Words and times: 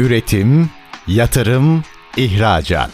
Üretim, 0.00 0.70
yatırım, 1.06 1.84
ihracat. 2.16 2.90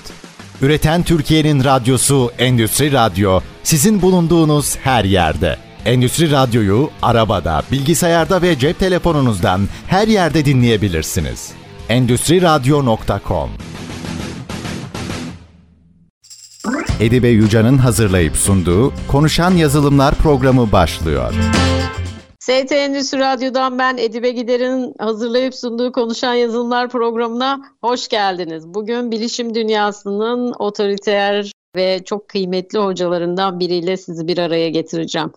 Üreten 0.63 1.03
Türkiye'nin 1.03 1.65
radyosu 1.65 2.33
Endüstri 2.39 2.93
Radyo 2.93 3.41
sizin 3.63 4.03
bulunduğunuz 4.03 4.77
her 4.77 5.05
yerde. 5.05 5.57
Endüstri 5.85 6.31
Radyo'yu 6.31 6.91
arabada, 7.03 7.63
bilgisayarda 7.73 8.43
ve 8.43 8.59
cep 8.59 8.79
telefonunuzdan 8.79 9.69
her 9.87 10.09
yerde 10.09 10.45
dinleyebilirsiniz. 10.45 11.51
Endüstri 11.89 12.43
Radyo.com 12.43 13.51
Edibe 17.01 17.29
Yuca'nın 17.29 17.79
hazırlayıp 17.79 18.37
sunduğu 18.37 18.93
Konuşan 19.09 19.51
Yazılımlar 19.51 20.15
programı 20.15 20.73
başlıyor. 20.73 21.35
ST 22.47 22.73
Endüstri 22.73 23.19
Radyo'dan 23.19 23.79
ben 23.79 23.97
Edibe 23.97 24.31
Gider'in 24.31 24.95
hazırlayıp 24.99 25.55
sunduğu 25.55 25.93
Konuşan 25.93 26.35
Yazılımlar 26.35 26.89
programına 26.89 27.61
hoş 27.81 28.09
geldiniz. 28.09 28.75
Bugün 28.75 29.11
bilişim 29.11 29.55
dünyasının 29.55 30.53
otoriter 30.59 31.53
ve 31.77 32.05
çok 32.05 32.29
kıymetli 32.29 32.79
hocalarından 32.79 33.61
biriyle 33.61 33.97
sizi 33.97 34.29
bir 34.29 34.39
araya 34.39 34.69
getireceğim. 34.69 35.33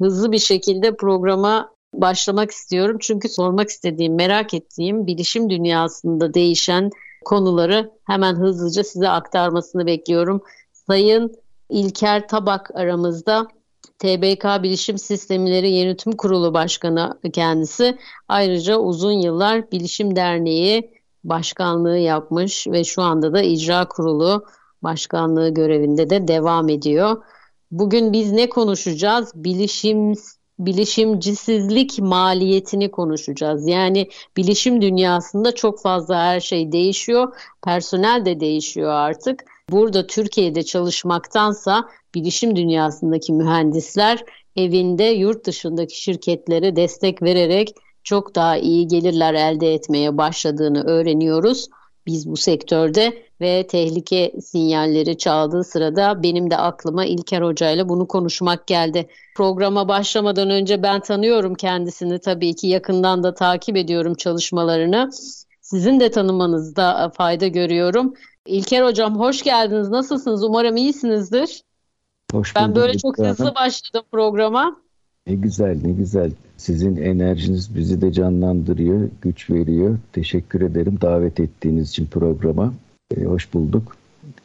Hızlı 0.00 0.32
bir 0.32 0.38
şekilde 0.38 0.96
programa 0.96 1.70
başlamak 1.94 2.50
istiyorum. 2.50 2.96
Çünkü 3.00 3.28
sormak 3.28 3.68
istediğim, 3.68 4.14
merak 4.14 4.54
ettiğim 4.54 5.06
bilişim 5.06 5.50
dünyasında 5.50 6.34
değişen 6.34 6.90
konuları 7.24 7.90
hemen 8.04 8.34
hızlıca 8.34 8.84
size 8.84 9.08
aktarmasını 9.08 9.86
bekliyorum. 9.86 10.42
Sayın 10.72 11.34
İlker 11.68 12.28
Tabak 12.28 12.70
aramızda. 12.74 13.48
TBK 14.04 14.62
Bilişim 14.62 14.98
Sistemleri 14.98 15.68
Yönetim 15.68 16.12
Kurulu 16.12 16.54
Başkanı 16.54 17.18
kendisi. 17.32 17.98
Ayrıca 18.28 18.78
uzun 18.78 19.12
yıllar 19.12 19.70
Bilişim 19.72 20.16
Derneği 20.16 20.90
başkanlığı 21.24 21.98
yapmış 21.98 22.66
ve 22.66 22.84
şu 22.84 23.02
anda 23.02 23.32
da 23.32 23.42
icra 23.42 23.88
kurulu 23.88 24.44
başkanlığı 24.82 25.48
görevinde 25.48 26.10
de 26.10 26.28
devam 26.28 26.68
ediyor. 26.68 27.22
Bugün 27.70 28.12
biz 28.12 28.32
ne 28.32 28.48
konuşacağız? 28.48 29.32
Bilişim 29.34 30.12
bilişimcisizlik 30.58 31.98
maliyetini 31.98 32.90
konuşacağız. 32.90 33.68
Yani 33.68 34.08
bilişim 34.36 34.82
dünyasında 34.82 35.54
çok 35.54 35.82
fazla 35.82 36.16
her 36.16 36.40
şey 36.40 36.72
değişiyor. 36.72 37.36
Personel 37.62 38.24
de 38.24 38.40
değişiyor 38.40 38.90
artık. 38.90 39.44
Burada 39.70 40.06
Türkiye'de 40.06 40.62
çalışmaktansa 40.62 41.88
bilişim 42.14 42.56
dünyasındaki 42.56 43.32
mühendisler 43.32 44.24
evinde 44.56 45.04
yurt 45.04 45.46
dışındaki 45.46 46.02
şirketlere 46.02 46.76
destek 46.76 47.22
vererek 47.22 47.74
çok 48.04 48.34
daha 48.34 48.56
iyi 48.56 48.88
gelirler 48.88 49.34
elde 49.34 49.74
etmeye 49.74 50.18
başladığını 50.18 50.84
öğreniyoruz. 50.84 51.68
Biz 52.06 52.30
bu 52.30 52.36
sektörde 52.36 53.22
ve 53.40 53.66
tehlike 53.66 54.32
sinyalleri 54.42 55.18
çaldığı 55.18 55.64
sırada 55.64 56.22
benim 56.22 56.50
de 56.50 56.56
aklıma 56.56 57.04
İlker 57.04 57.42
Hoca 57.42 57.70
ile 57.70 57.88
bunu 57.88 58.08
konuşmak 58.08 58.66
geldi. 58.66 59.08
Programa 59.36 59.88
başlamadan 59.88 60.50
önce 60.50 60.82
ben 60.82 61.00
tanıyorum 61.00 61.54
kendisini 61.54 62.18
tabii 62.18 62.54
ki 62.54 62.66
yakından 62.66 63.22
da 63.22 63.34
takip 63.34 63.76
ediyorum 63.76 64.14
çalışmalarını. 64.14 65.10
Sizin 65.60 66.00
de 66.00 66.10
tanımanızda 66.10 67.12
fayda 67.16 67.46
görüyorum. 67.46 68.14
İlker 68.46 68.84
Hocam 68.84 69.18
hoş 69.18 69.42
geldiniz. 69.42 69.88
Nasılsınız? 69.88 70.44
Umarım 70.44 70.76
iyisinizdir. 70.76 71.62
Hoş 72.34 72.56
ben 72.56 72.74
böyle 72.74 72.98
çok 72.98 73.18
hızlı 73.18 73.54
başladım 73.54 74.02
programa. 74.12 74.76
Ne 75.26 75.34
güzel 75.34 75.80
ne 75.84 75.92
güzel. 75.92 76.30
Sizin 76.56 76.96
enerjiniz 76.96 77.76
bizi 77.76 78.00
de 78.00 78.12
canlandırıyor, 78.12 79.08
güç 79.22 79.50
veriyor. 79.50 79.98
Teşekkür 80.12 80.60
ederim 80.60 80.98
davet 81.00 81.40
ettiğiniz 81.40 81.90
için 81.90 82.06
programa. 82.06 82.74
Ee, 83.16 83.24
hoş 83.24 83.54
bulduk. 83.54 83.96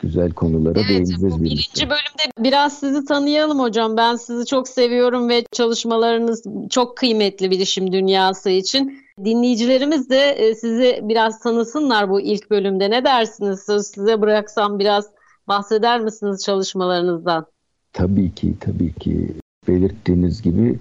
Güzel 0.01 0.31
konulara 0.31 0.79
evet, 0.79 0.89
değineceğiz 0.89 1.43
birlikte. 1.43 1.45
Birinci 1.45 1.89
bölümde 1.89 2.33
biraz 2.39 2.79
sizi 2.79 3.05
tanıyalım 3.05 3.59
hocam. 3.59 3.97
Ben 3.97 4.15
sizi 4.15 4.45
çok 4.45 4.67
seviyorum 4.67 5.29
ve 5.29 5.45
çalışmalarınız 5.51 6.43
çok 6.69 6.97
kıymetli 6.97 7.51
bilişim 7.51 7.91
dünyası 7.91 8.49
için. 8.49 9.03
Dinleyicilerimiz 9.25 10.09
de 10.09 10.29
e, 10.29 10.55
sizi 10.55 10.99
biraz 11.03 11.39
tanısınlar 11.39 12.09
bu 12.09 12.21
ilk 12.21 12.49
bölümde. 12.49 12.89
Ne 12.91 13.03
dersiniz? 13.03 13.63
Söz 13.65 13.87
size 13.87 14.21
bıraksam 14.21 14.79
biraz 14.79 15.05
bahseder 15.47 15.99
misiniz 15.99 16.43
çalışmalarınızdan? 16.45 17.45
Tabii 17.93 18.31
ki, 18.35 18.53
tabii 18.59 18.93
ki. 18.93 19.27
Belirttiğiniz 19.67 20.41
gibi 20.41 20.75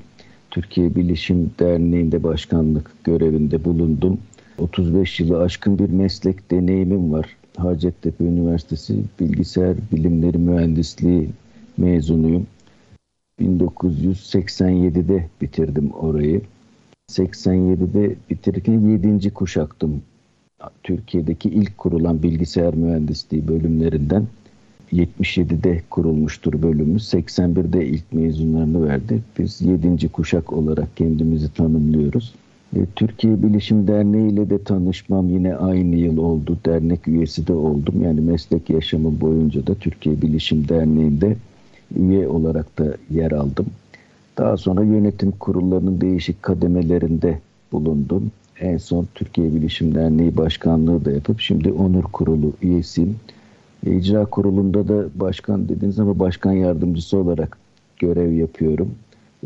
Türkiye 0.51 0.95
Bilişim 0.95 1.51
Derneği'nde 1.59 2.23
başkanlık 2.23 2.91
görevinde 3.05 3.65
bulundum. 3.65 4.19
35 4.59 5.21
yılı 5.21 5.43
aşkın 5.43 5.79
bir 5.79 5.91
meslek 5.91 6.51
deneyimim 6.51 7.13
var. 7.13 7.37
Hacettepe 7.57 8.25
Üniversitesi 8.25 9.03
Bilgisayar 9.21 9.77
Bilimleri 9.93 10.39
Mühendisliği 10.39 11.31
mezunuyum. 11.77 12.47
1987'de 13.41 15.29
bitirdim 15.41 15.91
orayı. 15.91 16.41
87'de 17.11 18.17
bitirirken 18.31 18.81
7. 18.81 19.31
kuşaktım. 19.31 20.03
Türkiye'deki 20.83 21.49
ilk 21.49 21.79
kurulan 21.79 22.23
bilgisayar 22.23 22.75
mühendisliği 22.75 23.49
bölümlerinden 23.49 24.27
77'de 24.93 25.83
kurulmuştur 25.91 26.63
bölümümüz. 26.63 27.15
81'de 27.15 27.87
ilk 27.87 28.13
mezunlarını 28.13 28.89
verdi. 28.89 29.23
Biz 29.39 29.61
7. 29.61 30.09
kuşak 30.09 30.53
olarak 30.53 30.97
kendimizi 30.97 31.53
tanımlıyoruz. 31.53 32.35
Türkiye 32.97 33.43
Bilişim 33.43 33.89
Derneği 33.89 34.33
ile 34.33 34.51
de 34.51 34.63
tanışmam 34.63 35.29
yine 35.29 35.57
aynı 35.57 35.97
yıl 35.97 36.19
oldu. 36.19 36.59
Dernek 36.67 37.09
üyesi 37.09 37.47
de 37.47 37.53
oldum. 37.53 38.03
Yani 38.03 38.21
meslek 38.21 38.71
yaşamım 38.71 39.21
boyunca 39.21 39.67
da 39.67 39.75
Türkiye 39.75 40.23
Bilişim 40.23 40.69
Derneği'nde 40.69 41.37
üye 41.97 42.29
olarak 42.29 42.79
da 42.79 42.97
yer 43.11 43.33
aldım. 43.33 43.67
Daha 44.39 44.57
sonra 44.57 44.85
yönetim 44.85 45.31
kurullarının 45.31 46.01
değişik 46.01 46.43
kademelerinde 46.43 47.39
bulundum. 47.73 48.31
En 48.61 48.77
son 48.77 49.09
Türkiye 49.15 49.55
Bilişim 49.55 49.95
Derneği 49.95 50.37
Başkanlığı 50.37 51.05
da 51.05 51.13
yapıp 51.13 51.41
şimdi 51.41 51.73
Onur 51.73 52.03
Kurulu 52.03 52.53
üyesiyim. 52.63 53.17
İcra 53.87 54.25
kurulunda 54.25 54.89
da 54.89 55.05
başkan 55.15 55.69
dediniz 55.69 56.01
ama 56.01 56.19
başkan 56.19 56.53
yardımcısı 56.53 57.19
olarak 57.19 57.59
görev 57.99 58.33
yapıyorum. 58.33 58.95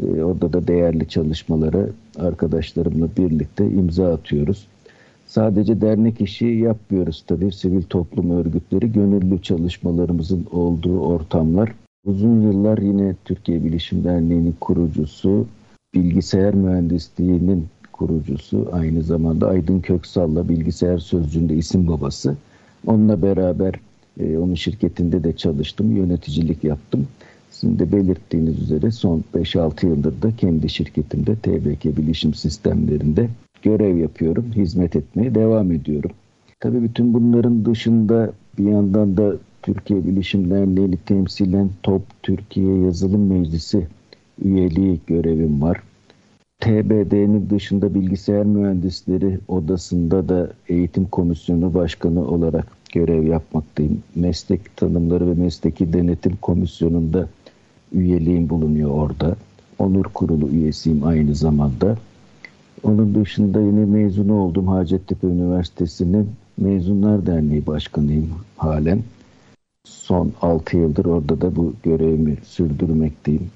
Ee, 0.03 0.23
orada 0.23 0.53
da 0.53 0.67
değerli 0.69 1.09
çalışmalara 1.09 1.87
arkadaşlarımla 2.19 3.09
birlikte 3.17 3.67
imza 3.67 4.13
atıyoruz. 4.13 4.67
Sadece 5.27 5.81
dernek 5.81 6.21
işi 6.21 6.47
yapmıyoruz 6.47 7.25
tabii. 7.27 7.53
Sivil 7.53 7.83
toplum 7.83 8.31
örgütleri 8.31 8.93
gönüllü 8.93 9.43
çalışmalarımızın 9.43 10.47
olduğu 10.53 11.01
ortamlar. 11.01 11.75
Uzun 12.07 12.41
yıllar 12.41 12.79
yine 12.79 13.15
Türkiye 13.25 13.65
Bilişim 13.65 14.05
Derneği'nin 14.05 14.55
kurucusu, 14.61 15.47
bilgisayar 15.95 16.55
mühendisliğinin 16.55 17.67
kurucusu, 17.93 18.69
aynı 18.73 19.03
zamanda 19.03 19.49
Aydın 19.49 19.81
Köksal'la 19.81 20.49
bilgisayar 20.49 20.99
sözcüğünde 20.99 21.55
isim 21.55 21.89
babası. 21.89 22.37
Onunla 22.87 23.23
beraber 23.23 23.75
e, 24.21 24.37
onun 24.37 24.55
şirketinde 24.55 25.25
de 25.25 25.37
çalıştım, 25.37 25.97
yöneticilik 25.97 26.65
yaptım. 26.65 27.07
Sizin 27.51 27.79
de 27.79 27.93
belirttiğiniz 27.93 28.63
üzere 28.63 28.91
son 28.91 29.25
5-6 29.35 29.87
yıldır 29.87 30.23
da 30.23 30.37
kendi 30.37 30.69
şirketimde 30.69 31.37
TBK 31.37 31.85
Bilişim 31.85 32.35
Sistemlerinde 32.35 33.29
görev 33.63 33.97
yapıyorum, 33.97 34.45
hizmet 34.55 34.97
etmeye 34.97 35.35
devam 35.35 35.73
ediyorum. 35.73 36.11
Tabii 36.61 36.83
bütün 36.83 37.15
bunların 37.15 37.65
dışında 37.65 38.33
bir 38.59 38.65
yandan 38.65 39.17
da 39.17 39.37
Türkiye 39.63 40.07
Bilişim 40.07 40.51
Derneği'ni 40.51 40.97
temsilen 40.97 41.71
TOP 41.83 42.03
Türkiye 42.23 42.79
Yazılım 42.79 43.27
Meclisi 43.27 43.87
üyeliği 44.45 45.01
görevim 45.07 45.63
var. 45.63 45.83
TBD'nin 46.61 47.51
dışında 47.51 47.95
bilgisayar 47.95 48.45
mühendisleri 48.45 49.39
odasında 49.49 50.29
da 50.29 50.53
eğitim 50.69 51.05
komisyonu 51.05 51.75
başkanı 51.75 52.29
olarak 52.29 52.82
görev 52.93 53.23
yapmaktayım. 53.23 54.03
Meslek 54.15 54.77
tanımları 54.77 55.31
ve 55.31 55.35
mesleki 55.35 55.93
denetim 55.93 56.37
komisyonunda 56.37 57.29
üyeliğim 57.93 58.49
bulunuyor 58.49 58.91
orada. 58.91 59.37
Onur 59.79 60.05
kurulu 60.05 60.49
üyesiyim 60.49 61.05
aynı 61.05 61.35
zamanda. 61.35 61.99
Onun 62.83 63.15
dışında 63.15 63.61
yine 63.61 63.85
mezun 63.85 64.29
oldum 64.29 64.69
Hacettepe 64.69 65.27
Üniversitesi'nin 65.27 66.31
Mezunlar 66.59 67.27
Derneği 67.27 67.67
Başkanıyım 67.67 68.31
halen. 68.57 69.03
Son 69.85 70.33
6 70.41 70.77
yıldır 70.77 71.05
orada 71.05 71.41
da 71.41 71.57
bu 71.57 71.75
görevimi 71.83 72.37
sürdürmekteyim. 72.45 73.51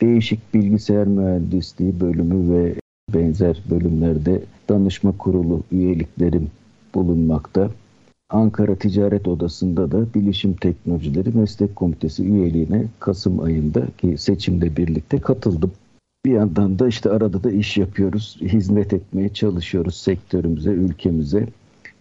Değişik 0.00 0.54
bilgisayar 0.54 1.06
mühendisliği 1.06 2.00
bölümü 2.00 2.54
ve 2.54 2.74
benzer 3.14 3.62
bölümlerde 3.70 4.42
danışma 4.68 5.12
kurulu 5.18 5.62
üyeliklerim 5.72 6.50
bulunmakta. 6.94 7.70
Ankara 8.32 8.76
Ticaret 8.76 9.28
Odası'nda 9.28 9.90
da 9.90 10.14
Bilişim 10.14 10.54
Teknolojileri 10.54 11.30
Meslek 11.30 11.76
Komitesi 11.76 12.24
üyeliğine 12.24 12.84
Kasım 13.00 13.40
ayında 13.40 13.86
ki 13.98 14.18
seçimle 14.18 14.76
birlikte 14.76 15.18
katıldım. 15.18 15.72
Bir 16.26 16.32
yandan 16.32 16.78
da 16.78 16.88
işte 16.88 17.10
arada 17.10 17.44
da 17.44 17.50
iş 17.50 17.76
yapıyoruz, 17.76 18.38
hizmet 18.40 18.92
etmeye 18.92 19.28
çalışıyoruz 19.28 19.96
sektörümüze, 19.96 20.70
ülkemize. 20.70 21.46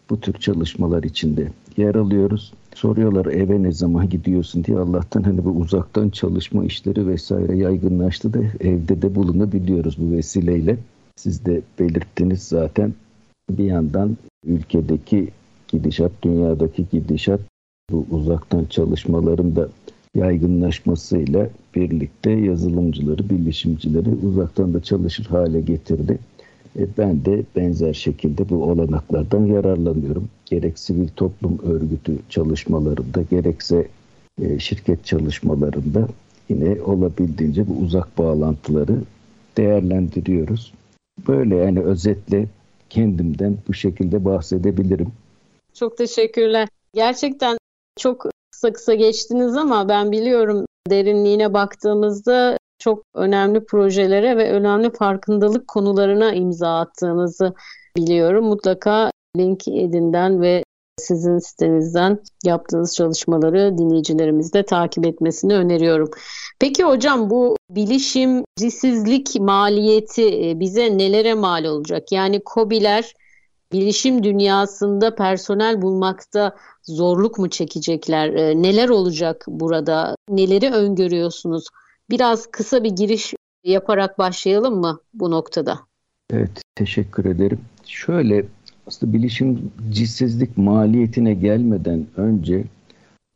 bu 0.10 0.19
tür 0.19 0.33
çalışmalar 0.33 1.04
içinde 1.04 1.48
yer 1.78 1.95
alıyoruz. 1.95 2.54
Soruyorlar 2.75 3.25
eve 3.25 3.63
ne 3.63 3.72
zaman 3.72 4.10
gidiyorsun 4.10 4.63
diye 4.63 4.77
Allah'tan 4.77 5.24
hani 5.24 5.45
bu 5.45 5.50
uzaktan 5.50 6.10
çalışma 6.10 6.66
işleri 6.66 7.07
vesaire 7.07 7.57
yaygınlaştı 7.57 8.34
da 8.34 8.39
evde 8.60 9.01
de 9.01 9.16
bulunabiliyoruz 9.16 9.98
bu 9.98 10.12
vesileyle. 10.12 10.77
Siz 11.16 11.45
de 11.45 11.62
belirttiniz 11.80 12.44
zaten 12.44 12.94
bir 13.50 13.66
yandan 13.66 14.18
ülkedeki 14.45 15.27
gidişat, 15.71 16.12
dünyadaki 16.23 16.85
gidişat 16.91 17.41
bu 17.91 18.06
uzaktan 18.12 18.65
çalışmaların 18.65 19.56
da 19.56 19.69
yaygınlaşmasıyla 20.15 21.50
birlikte 21.75 22.31
yazılımcıları, 22.31 23.29
bilişimcileri 23.29 24.09
uzaktan 24.09 24.73
da 24.73 24.83
çalışır 24.83 25.25
hale 25.25 25.62
getirdi. 25.62 26.19
E 26.79 26.85
ben 26.97 27.25
de 27.25 27.44
benzer 27.56 27.94
şekilde 27.94 28.50
bu 28.50 28.63
olanaklardan 28.63 29.45
yararlanıyorum. 29.45 30.29
Gerek 30.45 30.79
sivil 30.79 31.07
toplum 31.07 31.59
örgütü 31.63 32.17
çalışmalarında, 32.29 33.21
gerekse 33.31 33.88
e, 34.41 34.59
şirket 34.59 35.06
çalışmalarında 35.06 36.07
yine 36.50 36.81
olabildiğince 36.81 37.67
bu 37.67 37.74
uzak 37.74 38.17
bağlantıları 38.17 39.01
değerlendiriyoruz. 39.57 40.74
Böyle 41.27 41.56
yani 41.56 41.79
özetle 41.79 42.47
kendimden 42.89 43.57
bu 43.67 43.74
şekilde 43.74 44.25
bahsedebilirim. 44.25 45.07
Çok 45.73 45.97
teşekkürler. 45.97 46.68
Gerçekten 46.94 47.57
çok 48.00 48.25
kısa 48.51 48.73
kısa 48.73 48.94
geçtiniz 48.94 49.57
ama 49.57 49.89
ben 49.89 50.12
biliyorum 50.12 50.65
derinliğine 50.89 51.53
baktığımızda 51.53 52.57
çok 52.79 53.03
önemli 53.15 53.65
projelere 53.65 54.38
ve 54.38 54.51
önemli 54.51 54.91
farkındalık 54.91 55.68
konularına 55.68 56.33
imza 56.33 56.79
attığınızı 56.79 57.53
biliyorum. 57.97 58.45
Mutlaka 58.45 59.12
LinkedIn'den 59.38 60.41
ve 60.41 60.63
sizin 60.97 61.38
sitenizden 61.38 62.19
yaptığınız 62.45 62.95
çalışmaları 62.95 63.77
dinleyicilerimiz 63.77 64.53
de 64.53 64.65
takip 64.65 65.06
etmesini 65.06 65.56
öneriyorum. 65.56 66.09
Peki 66.59 66.83
hocam 66.83 67.29
bu 67.29 67.57
bilişimcisizlik 67.69 69.39
maliyeti 69.39 70.50
e, 70.50 70.59
bize 70.59 70.97
nelere 70.97 71.33
mal 71.33 71.65
olacak? 71.65 72.12
Yani 72.12 72.41
COBİ'ler 72.53 73.13
bilişim 73.71 74.23
dünyasında 74.23 75.15
personel 75.15 75.81
bulmakta 75.81 76.56
zorluk 76.83 77.39
mu 77.39 77.50
çekecekler? 77.50 78.33
E, 78.33 78.62
neler 78.62 78.89
olacak 78.89 79.45
burada? 79.47 80.15
Neleri 80.29 80.71
öngörüyorsunuz? 80.71 81.68
Biraz 82.09 82.47
kısa 82.51 82.83
bir 82.83 82.91
giriş 82.91 83.33
yaparak 83.63 84.19
başlayalım 84.19 84.79
mı 84.79 85.00
bu 85.13 85.31
noktada? 85.31 85.79
Evet, 86.33 86.62
teşekkür 86.75 87.25
ederim. 87.25 87.59
Şöyle 87.85 88.45
aslında 88.88 89.13
bilişimcisizlik 89.13 90.57
maliyetine 90.57 91.33
gelmeden 91.33 92.06
önce 92.17 92.63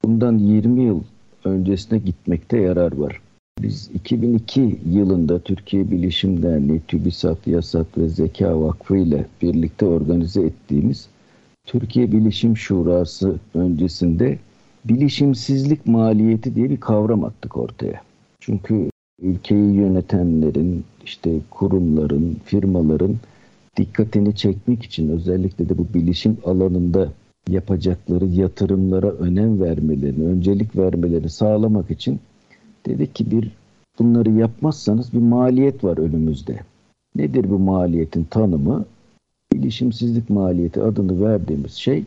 bundan 0.04 0.38
20 0.38 0.84
yıl 0.84 1.04
öncesine 1.44 2.00
gitmekte 2.00 2.58
yarar 2.58 2.98
var. 2.98 3.22
Biz 3.62 3.90
2002 3.94 4.80
yılında 4.90 5.40
Türkiye 5.40 5.92
Bilişim 5.92 6.44
Derneği, 6.44 6.82
TÜBİSAT, 6.88 7.48
YASAT 7.48 7.98
ve 7.98 8.10
Zeka 8.10 8.62
Vakfı 8.62 8.98
ile 8.98 9.26
birlikte 9.42 9.86
organize 9.86 10.42
ettiğimiz 10.42 11.08
Türkiye 11.66 12.12
Bilişim 12.12 12.58
Şurası 12.58 13.40
öncesinde 13.54 14.40
bilişimsizlik 14.86 15.88
maliyeti 15.88 16.56
diye 16.56 16.70
bir 16.70 16.80
kavram 16.80 17.24
attık 17.24 17.58
ortaya. 17.58 18.02
Çünkü 18.40 18.90
ülkeyi 19.22 19.74
yönetenlerin, 19.74 20.84
işte 21.06 21.40
kurumların, 21.50 22.38
firmaların 22.46 23.16
dikkatini 23.78 24.36
çekmek 24.36 24.84
için 24.84 25.10
özellikle 25.10 25.70
de 25.70 25.78
bu 25.78 25.88
bilişim 25.94 26.38
alanında 26.46 27.12
yapacakları 27.50 28.26
yatırımlara 28.26 29.12
önem 29.12 29.62
vermelerini, 29.62 30.26
öncelik 30.26 30.76
vermelerini 30.78 31.30
sağlamak 31.30 31.92
için 31.92 32.20
dedik 32.86 33.16
ki 33.16 33.32
bir 33.32 33.52
bunları 34.00 34.32
yapmazsanız 34.32 35.14
bir 35.14 35.20
maliyet 35.20 35.84
var 35.84 35.98
önümüzde. 35.98 36.60
Nedir 37.16 37.50
bu 37.50 37.60
maliyetin 37.60 38.24
tanımı? 38.24 38.86
Bilişimsizlik 39.54 40.30
maliyeti 40.30 40.82
adını 40.82 41.22
verdiğimiz 41.22 41.74
şey 41.74 42.04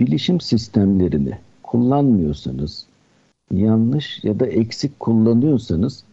bilişim 0.00 0.40
sistemlerini 0.40 1.38
kullanmıyorsanız, 1.62 2.86
yanlış 3.52 4.24
ya 4.24 4.40
da 4.40 4.46
eksik 4.46 5.00
kullanıyorsanız 5.00 6.04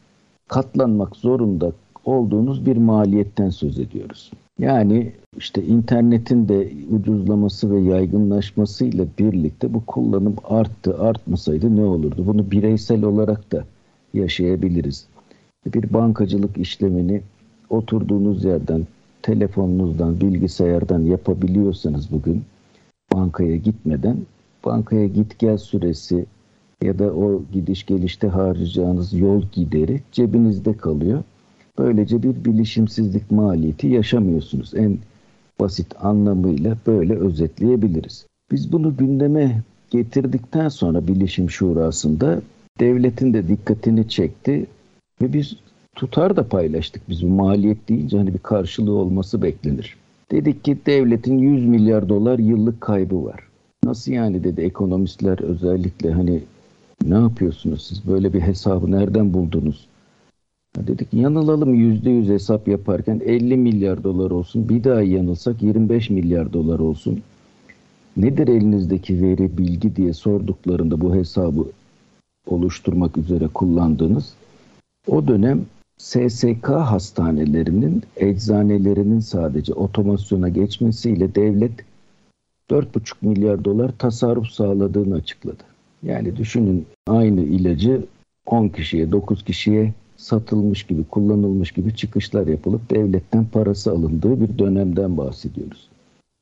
katlanmak 0.47 1.15
zorunda 1.15 1.71
olduğunuz 2.05 2.65
bir 2.65 2.77
maliyetten 2.77 3.49
söz 3.49 3.79
ediyoruz. 3.79 4.31
Yani 4.59 5.11
işte 5.37 5.63
internetin 5.63 6.47
de 6.47 6.71
ucuzlaması 6.91 7.71
ve 7.71 7.79
yaygınlaşmasıyla 7.79 9.05
birlikte 9.19 9.73
bu 9.73 9.85
kullanım 9.85 10.35
arttı. 10.43 10.97
Artmasaydı 10.99 11.75
ne 11.75 11.83
olurdu? 11.83 12.23
Bunu 12.27 12.51
bireysel 12.51 13.03
olarak 13.03 13.51
da 13.51 13.65
yaşayabiliriz. 14.13 15.07
Bir 15.65 15.93
bankacılık 15.93 16.57
işlemini 16.57 17.21
oturduğunuz 17.69 18.43
yerden, 18.43 18.87
telefonunuzdan, 19.21 20.21
bilgisayardan 20.21 20.99
yapabiliyorsanız 20.99 22.11
bugün 22.11 22.43
bankaya 23.13 23.55
gitmeden 23.55 24.17
bankaya 24.65 25.07
git 25.07 25.39
gel 25.39 25.57
süresi 25.57 26.25
ya 26.81 26.99
da 26.99 27.13
o 27.13 27.41
gidiş 27.53 27.85
gelişte 27.85 28.27
harcayacağınız 28.27 29.13
yol 29.13 29.43
gideri 29.51 30.01
cebinizde 30.11 30.77
kalıyor. 30.77 31.23
Böylece 31.77 32.23
bir 32.23 32.45
bilişimsizlik 32.45 33.31
maliyeti 33.31 33.87
yaşamıyorsunuz. 33.87 34.73
En 34.75 34.97
basit 35.59 35.95
anlamıyla 36.01 36.77
böyle 36.87 37.15
özetleyebiliriz. 37.15 38.25
Biz 38.51 38.71
bunu 38.71 38.97
gündeme 38.97 39.61
getirdikten 39.89 40.69
sonra 40.69 41.07
bilişim 41.07 41.49
şurasında 41.49 42.41
devletin 42.79 43.33
de 43.33 43.47
dikkatini 43.47 44.09
çekti 44.09 44.65
ve 45.21 45.33
biz 45.33 45.55
tutar 45.95 46.35
da 46.35 46.47
paylaştık. 46.47 47.09
Biz 47.09 47.23
maliyet 47.23 47.89
deyince 47.89 48.17
hani 48.17 48.33
bir 48.33 48.39
karşılığı 48.39 48.91
olması 48.93 49.41
beklenir. 49.41 49.97
Dedik 50.31 50.63
ki 50.63 50.77
devletin 50.85 51.37
100 51.37 51.65
milyar 51.65 52.09
dolar 52.09 52.39
yıllık 52.39 52.81
kaybı 52.81 53.25
var. 53.25 53.39
Nasıl 53.83 54.11
yani 54.11 54.43
dedi 54.43 54.61
ekonomistler 54.61 55.39
özellikle 55.39 56.11
hani 56.11 56.43
ne 57.05 57.15
yapıyorsunuz 57.15 57.87
siz 57.87 58.07
böyle 58.07 58.33
bir 58.33 58.41
hesabı 58.41 58.91
nereden 58.91 59.33
buldunuz? 59.33 59.87
Ya 60.77 60.87
dedik 60.87 61.13
yanılalım 61.13 61.73
yüzde 61.73 62.09
yüz 62.09 62.29
hesap 62.29 62.67
yaparken 62.67 63.21
50 63.25 63.57
milyar 63.57 64.03
dolar 64.03 64.31
olsun 64.31 64.69
bir 64.69 64.83
daha 64.83 65.01
yanılsak 65.01 65.63
25 65.63 66.09
milyar 66.09 66.53
dolar 66.53 66.79
olsun. 66.79 67.21
Nedir 68.17 68.47
elinizdeki 68.47 69.21
veri 69.21 69.57
bilgi 69.57 69.95
diye 69.95 70.13
sorduklarında 70.13 71.01
bu 71.01 71.15
hesabı 71.15 71.65
oluşturmak 72.51 73.17
üzere 73.17 73.47
kullandığınız 73.47 74.33
o 75.07 75.27
dönem 75.27 75.65
SSK 75.97 76.69
hastanelerinin, 76.69 78.03
eczanelerinin 78.15 79.19
sadece 79.19 79.73
otomasyona 79.73 80.49
geçmesiyle 80.49 81.35
devlet 81.35 81.71
4,5 82.69 83.13
milyar 83.21 83.65
dolar 83.65 83.91
tasarruf 83.97 84.47
sağladığını 84.47 85.15
açıkladı. 85.15 85.63
Yani 86.03 86.37
düşünün 86.37 86.85
aynı 87.07 87.41
ilacı 87.41 88.05
10 88.45 88.67
kişiye, 88.67 89.11
9 89.11 89.43
kişiye 89.43 89.93
satılmış 90.17 90.83
gibi, 90.83 91.03
kullanılmış 91.03 91.71
gibi 91.71 91.95
çıkışlar 91.95 92.47
yapılıp 92.47 92.89
devletten 92.89 93.45
parası 93.45 93.91
alındığı 93.91 94.41
bir 94.41 94.57
dönemden 94.57 95.17
bahsediyoruz. 95.17 95.89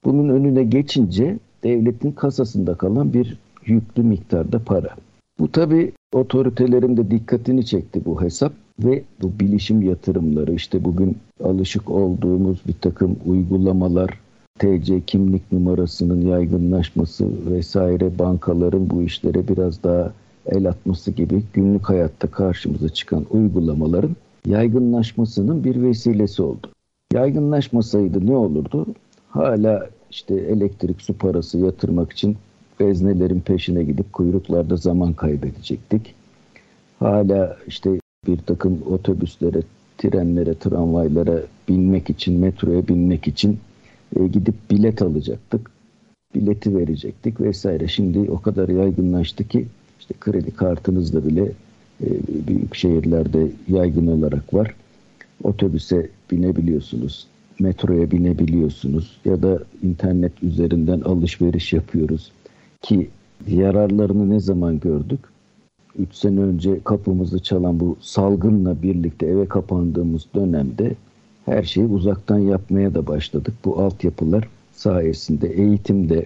Bunun 0.05 0.29
önüne 0.29 0.63
geçince 0.63 1.37
devletin 1.63 2.11
kasasında 2.11 2.75
kalan 2.75 3.13
bir 3.13 3.37
yüklü 3.65 4.03
miktarda 4.03 4.59
para. 4.59 4.95
Bu 5.39 5.51
tabi 5.51 5.91
otoritelerin 6.13 6.97
de 6.97 7.11
dikkatini 7.11 7.65
çekti 7.65 8.01
bu 8.05 8.21
hesap 8.21 8.53
ve 8.79 9.03
bu 9.21 9.39
bilişim 9.39 9.81
yatırımları 9.81 10.53
işte 10.53 10.83
bugün 10.83 11.17
alışık 11.43 11.89
olduğumuz 11.91 12.61
bir 12.67 12.75
takım 12.81 13.15
uygulamalar, 13.25 14.19
TC 14.59 15.01
kimlik 15.01 15.51
numarasının 15.51 16.21
yaygınlaşması 16.27 17.27
vesaire 17.51 18.19
bankaların 18.19 18.89
bu 18.89 19.03
işlere 19.03 19.47
biraz 19.47 19.83
daha 19.83 20.13
el 20.45 20.69
atması 20.69 21.11
gibi 21.11 21.43
günlük 21.53 21.89
hayatta 21.89 22.27
karşımıza 22.27 22.89
çıkan 22.89 23.25
uygulamaların 23.31 24.15
yaygınlaşmasının 24.45 25.63
bir 25.63 25.81
vesilesi 25.81 26.41
oldu. 26.41 26.67
Yaygınlaşmasaydı 27.13 28.27
ne 28.27 28.35
olurdu? 28.35 28.85
Hala 29.29 29.89
işte 30.11 30.35
elektrik 30.35 31.01
su 31.01 31.17
parası 31.17 31.57
yatırmak 31.57 32.11
için 32.11 32.37
veznelerin 32.81 33.39
peşine 33.39 33.83
gidip 33.83 34.13
kuyruklarda 34.13 34.75
zaman 34.75 35.13
kaybedecektik. 35.13 36.15
Hala 36.99 37.57
işte 37.67 37.99
bir 38.27 38.37
takım 38.37 38.79
otobüslere, 38.89 39.61
trenlere, 39.97 40.53
tramvaylara 40.53 41.41
binmek 41.69 42.09
için, 42.09 42.39
metroya 42.39 42.87
binmek 42.87 43.27
için 43.27 43.59
e, 44.15 44.27
gidip 44.27 44.55
bilet 44.71 45.01
alacaktık. 45.01 45.71
Bileti 46.35 46.75
verecektik 46.75 47.41
vesaire. 47.41 47.87
Şimdi 47.87 48.31
o 48.31 48.41
kadar 48.41 48.69
yaygınlaştı 48.69 49.47
ki 49.47 49.65
işte 49.99 50.13
kredi 50.19 50.51
kartınızda 50.51 51.25
bile 51.25 51.51
e, 52.03 52.07
büyük 52.47 52.75
şehirlerde 52.75 53.47
yaygın 53.67 54.07
olarak 54.07 54.53
var. 54.53 54.75
Otobüse 55.43 56.09
binebiliyorsunuz. 56.31 57.27
metroya 57.59 58.11
binebiliyorsunuz 58.11 59.17
ya 59.25 59.41
da 59.41 59.59
internet 59.83 60.43
üzerinden 60.43 61.01
alışveriş 61.01 61.73
yapıyoruz 61.73 62.31
ki 62.81 63.09
yararlarını 63.47 64.29
ne 64.29 64.39
zaman 64.39 64.79
gördük? 64.79 65.19
3 65.99 66.15
sene 66.15 66.39
önce 66.39 66.83
kapımızı 66.83 67.43
çalan 67.43 67.79
bu 67.79 67.97
salgınla 68.01 68.81
birlikte 68.81 69.25
eve 69.25 69.45
kapandığımız 69.47 70.25
dönemde 70.35 70.95
her 71.45 71.63
şeyi 71.63 71.87
uzaktan 71.87 72.39
yapmaya 72.39 72.93
da 72.93 73.07
başladık. 73.07 73.53
Bu 73.65 73.81
altyapılar 73.81 74.47
sayesinde 74.71 75.47
eğitimde, 75.47 76.25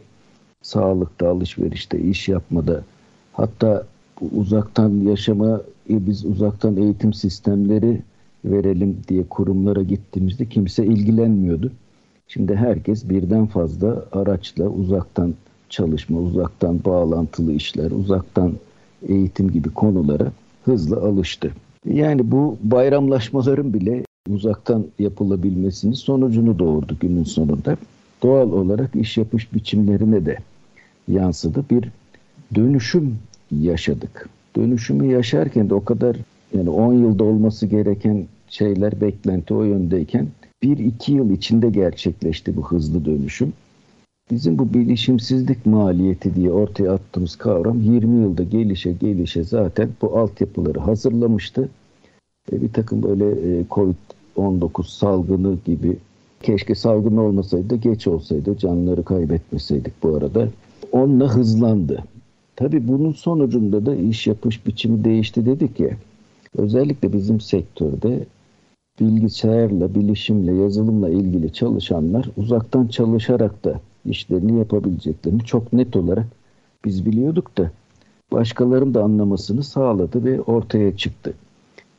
sağlıkta, 0.62 1.30
alışverişte, 1.30 2.00
iş 2.00 2.30
yapmada 2.30 2.84
hatta 3.34 3.86
uzaktan 4.32 4.90
yaşama 4.90 5.62
biz 5.90 6.26
uzaktan 6.26 6.78
eğitim 6.78 7.14
sistemleri 7.14 8.02
verelim 8.46 8.98
diye 9.08 9.24
kurumlara 9.30 9.82
gittiğimizde 9.82 10.46
kimse 10.46 10.86
ilgilenmiyordu. 10.86 11.72
Şimdi 12.28 12.56
herkes 12.56 13.10
birden 13.10 13.46
fazla 13.46 14.06
araçla 14.12 14.68
uzaktan 14.68 15.34
çalışma, 15.72 16.20
uzaktan 16.20 16.80
bağlantılı 16.86 17.54
işler, 17.54 17.92
uzaktan 17.92 18.54
eğitim 19.08 19.52
gibi 19.52 19.70
konulara 19.70 20.32
hızla 20.66 20.98
alıştı. 20.98 21.52
Yani 21.86 22.32
bu 22.32 22.58
bayramlaşmaların 22.64 23.74
bile 23.74 24.04
uzaktan 24.30 24.86
yapılabilmesinin 25.00 25.94
sonucunu 25.94 26.60
doğurdu 26.60 26.98
günün 27.00 27.24
sonunda. 27.24 27.78
Doğal 28.24 28.52
olarak 28.52 28.96
iş 28.96 29.18
yapış 29.18 29.54
biçimlerine 29.54 30.26
de 30.26 30.38
yansıdı. 31.08 31.66
Bir 31.72 31.90
dönüşüm 32.56 33.18
yaşadık. 33.52 34.30
Dönüşümü 34.56 35.06
yaşarken 35.06 35.70
de 35.70 35.74
o 35.74 35.84
kadar 35.84 36.18
yani 36.54 36.70
10 36.70 36.94
yılda 36.94 37.24
olması 37.24 37.66
gereken 37.66 38.26
şeyler 38.50 39.02
beklenti 39.02 39.54
o 39.54 39.64
yöndeyken 39.64 40.28
1-2 40.64 41.12
yıl 41.12 41.32
içinde 41.32 41.70
gerçekleşti 41.70 42.58
bu 42.58 42.72
hızlı 42.72 43.06
dönüşüm. 43.06 43.54
Bizim 44.32 44.60
bu 44.60 44.74
bilişimsizlik 44.74 45.66
maliyeti 45.66 46.36
diye 46.36 46.52
ortaya 46.52 46.94
attığımız 46.94 47.36
kavram 47.36 47.82
20 47.82 48.22
yılda 48.22 48.44
gelişe 48.44 48.92
gelişe 48.92 49.44
zaten 49.44 49.90
bu 50.02 50.20
altyapıları 50.20 50.80
hazırlamıştı. 50.80 51.70
E, 52.52 52.62
bir 52.62 52.74
takım 52.74 53.04
böyle 53.04 53.26
e, 53.26 53.64
Covid-19 53.70 54.98
salgını 54.98 55.58
gibi 55.66 55.98
keşke 56.44 56.76
salgın 56.76 57.18
olmasaydı 57.18 57.76
geç 57.76 58.08
olsaydı 58.08 58.58
canları 58.58 59.04
kaybetmeseydik 59.04 59.94
bu 60.04 60.16
arada. 60.16 60.48
Onunla 60.92 61.36
hızlandı. 61.36 62.04
Tabii 62.56 62.88
bunun 62.88 63.12
sonucunda 63.12 63.86
da 63.86 63.96
iş 63.96 64.28
yapış 64.28 64.66
biçimi 64.66 65.04
değişti 65.04 65.46
dedik 65.46 65.80
ya. 65.80 65.98
Özellikle 66.58 67.14
bizim 67.14 67.42
sektörde 67.42 68.26
bilgisayarla, 69.00 69.96
bilişimle, 69.96 70.54
yazılımla 70.54 71.10
ilgili 71.10 71.54
çalışanlar 71.54 72.30
uzaktan 72.38 72.88
çalışarak 72.88 73.66
da 73.66 73.80
işlerini 74.06 74.60
yapabileceklerini 74.60 75.46
çok 75.46 75.74
net 75.74 75.96
olarak 75.96 76.28
biz 76.86 77.06
biliyorduk 77.06 77.58
da 77.58 77.72
başkalarının 78.32 78.94
da 78.94 79.04
anlamasını 79.04 79.64
sağladı 79.64 80.24
ve 80.24 80.42
ortaya 80.42 80.98
çıktı. 80.98 81.34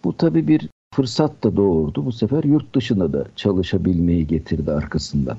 Bu 0.05 0.17
tabii 0.17 0.49
bir 0.49 0.69
fırsat 0.95 1.45
da 1.45 1.57
doğurdu. 1.57 2.07
Bu 2.07 2.13
sefer 2.13 2.45
yurt 2.45 2.75
dışına 2.75 3.13
da 3.13 3.27
çalışabilmeyi 3.37 4.27
getirdi 4.27 4.73
arkasından. 4.73 5.37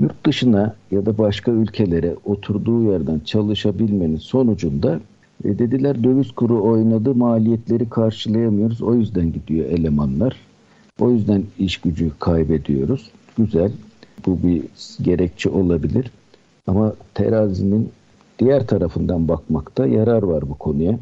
Yurt 0.00 0.26
dışına 0.26 0.74
ya 0.90 1.06
da 1.06 1.18
başka 1.18 1.50
ülkelere 1.50 2.16
oturduğu 2.24 2.82
yerden 2.82 3.18
çalışabilmenin 3.18 4.16
sonucunda 4.16 5.00
e, 5.44 5.58
dediler 5.58 6.04
döviz 6.04 6.30
kuru 6.30 6.62
oynadı 6.62 7.14
maliyetleri 7.14 7.88
karşılayamıyoruz 7.88 8.82
o 8.82 8.94
yüzden 8.94 9.32
gidiyor 9.32 9.66
elemanlar. 9.66 10.36
O 11.00 11.10
yüzden 11.10 11.42
iş 11.58 11.76
gücü 11.76 12.10
kaybediyoruz. 12.18 13.10
Güzel 13.38 13.72
bu 14.26 14.38
bir 14.42 14.62
gerekçe 15.02 15.50
olabilir. 15.50 16.10
Ama 16.66 16.94
terazinin 17.14 17.90
diğer 18.38 18.66
tarafından 18.66 19.28
bakmakta 19.28 19.86
yarar 19.86 20.22
var 20.22 20.48
bu 20.48 20.54
konuya. 20.54 20.98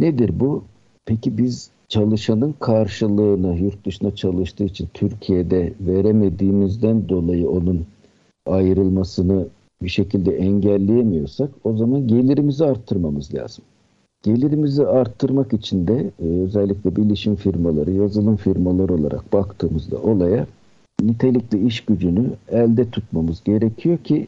Nedir 0.00 0.40
bu? 0.40 0.64
Peki 1.06 1.38
biz 1.38 1.70
çalışanın 1.88 2.54
karşılığını 2.60 3.56
yurt 3.56 3.86
dışında 3.86 4.16
çalıştığı 4.16 4.64
için 4.64 4.88
Türkiye'de 4.94 5.72
veremediğimizden 5.80 7.08
dolayı 7.08 7.50
onun 7.50 7.86
ayrılmasını 8.46 9.46
bir 9.82 9.88
şekilde 9.88 10.36
engelleyemiyorsak 10.36 11.50
o 11.64 11.76
zaman 11.76 12.08
gelirimizi 12.08 12.64
arttırmamız 12.64 13.34
lazım. 13.34 13.64
Gelirimizi 14.22 14.86
arttırmak 14.86 15.52
için 15.52 15.86
de 15.86 16.10
e, 16.22 16.24
özellikle 16.24 16.96
bilişim 16.96 17.36
firmaları, 17.36 17.90
yazılım 17.90 18.36
firmaları 18.36 18.94
olarak 18.94 19.32
baktığımızda 19.32 19.98
olaya 20.02 20.46
nitelikli 21.02 21.66
iş 21.66 21.80
gücünü 21.80 22.30
elde 22.48 22.90
tutmamız 22.90 23.44
gerekiyor 23.44 23.98
ki 23.98 24.26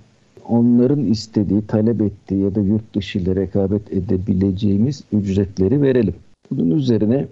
onların 0.49 1.05
istediği, 1.05 1.67
talep 1.67 2.03
ettiği 2.03 2.41
ya 2.41 2.55
da 2.55 2.61
yurt 2.61 2.95
dışı 2.95 3.19
ile 3.19 3.37
rekabet 3.37 3.93
edebileceğimiz 3.93 5.05
ücretleri 5.13 5.83
verelim. 5.83 6.15
Bunun 6.51 6.71
üzerine 6.71 7.27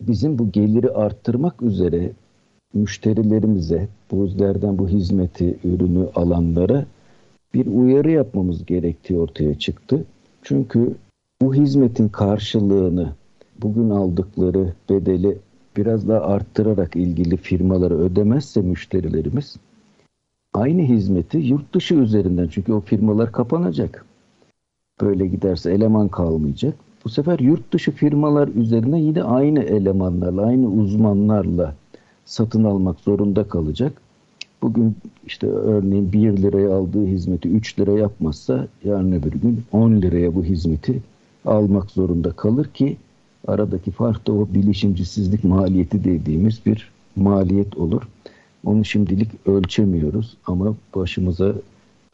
bizim 0.00 0.38
bu 0.38 0.52
geliri 0.52 0.90
arttırmak 0.90 1.62
üzere 1.62 2.10
müşterilerimize, 2.74 3.88
bu 4.10 4.24
yüzlerden 4.24 4.78
bu 4.78 4.88
hizmeti, 4.88 5.56
ürünü 5.64 6.06
alanlara 6.14 6.86
bir 7.54 7.66
uyarı 7.66 8.10
yapmamız 8.10 8.66
gerektiği 8.66 9.18
ortaya 9.18 9.58
çıktı. 9.58 10.04
Çünkü 10.42 10.94
bu 11.42 11.54
hizmetin 11.54 12.08
karşılığını 12.08 13.12
bugün 13.62 13.90
aldıkları 13.90 14.72
bedeli 14.90 15.38
biraz 15.78 16.08
daha 16.08 16.20
arttırarak 16.20 16.96
ilgili 16.96 17.36
firmalara 17.36 17.94
ödemezse 17.94 18.60
müşterilerimiz 18.60 19.56
aynı 20.54 20.82
hizmeti 20.82 21.38
yurt 21.38 21.74
dışı 21.74 21.94
üzerinden 21.94 22.48
çünkü 22.48 22.72
o 22.72 22.80
firmalar 22.80 23.32
kapanacak. 23.32 24.04
Böyle 25.00 25.26
giderse 25.26 25.72
eleman 25.72 26.08
kalmayacak. 26.08 26.74
Bu 27.04 27.08
sefer 27.08 27.38
yurt 27.38 27.72
dışı 27.72 27.90
firmalar 27.90 28.48
üzerine 28.48 29.00
yine 29.00 29.22
aynı 29.22 29.62
elemanlarla, 29.62 30.42
aynı 30.42 30.70
uzmanlarla 30.70 31.74
satın 32.24 32.64
almak 32.64 33.00
zorunda 33.00 33.48
kalacak. 33.48 34.00
Bugün 34.62 34.96
işte 35.26 35.46
örneğin 35.46 36.12
1 36.12 36.36
liraya 36.36 36.76
aldığı 36.76 37.06
hizmeti 37.06 37.48
3 37.48 37.78
lira 37.78 37.92
yapmazsa 37.92 38.66
yarın 38.84 39.12
öbür 39.12 39.32
gün 39.32 39.62
10 39.72 39.92
liraya 39.92 40.34
bu 40.34 40.44
hizmeti 40.44 41.02
almak 41.44 41.90
zorunda 41.90 42.32
kalır 42.32 42.66
ki 42.66 42.96
aradaki 43.48 43.90
fark 43.90 44.26
da 44.26 44.32
o 44.32 44.48
bilişimcisizlik 44.54 45.44
maliyeti 45.44 46.04
dediğimiz 46.04 46.66
bir 46.66 46.90
maliyet 47.16 47.76
olur. 47.76 48.02
Onu 48.64 48.84
şimdilik 48.84 49.28
ölçemiyoruz 49.46 50.36
ama 50.46 50.74
başımıza 50.94 51.52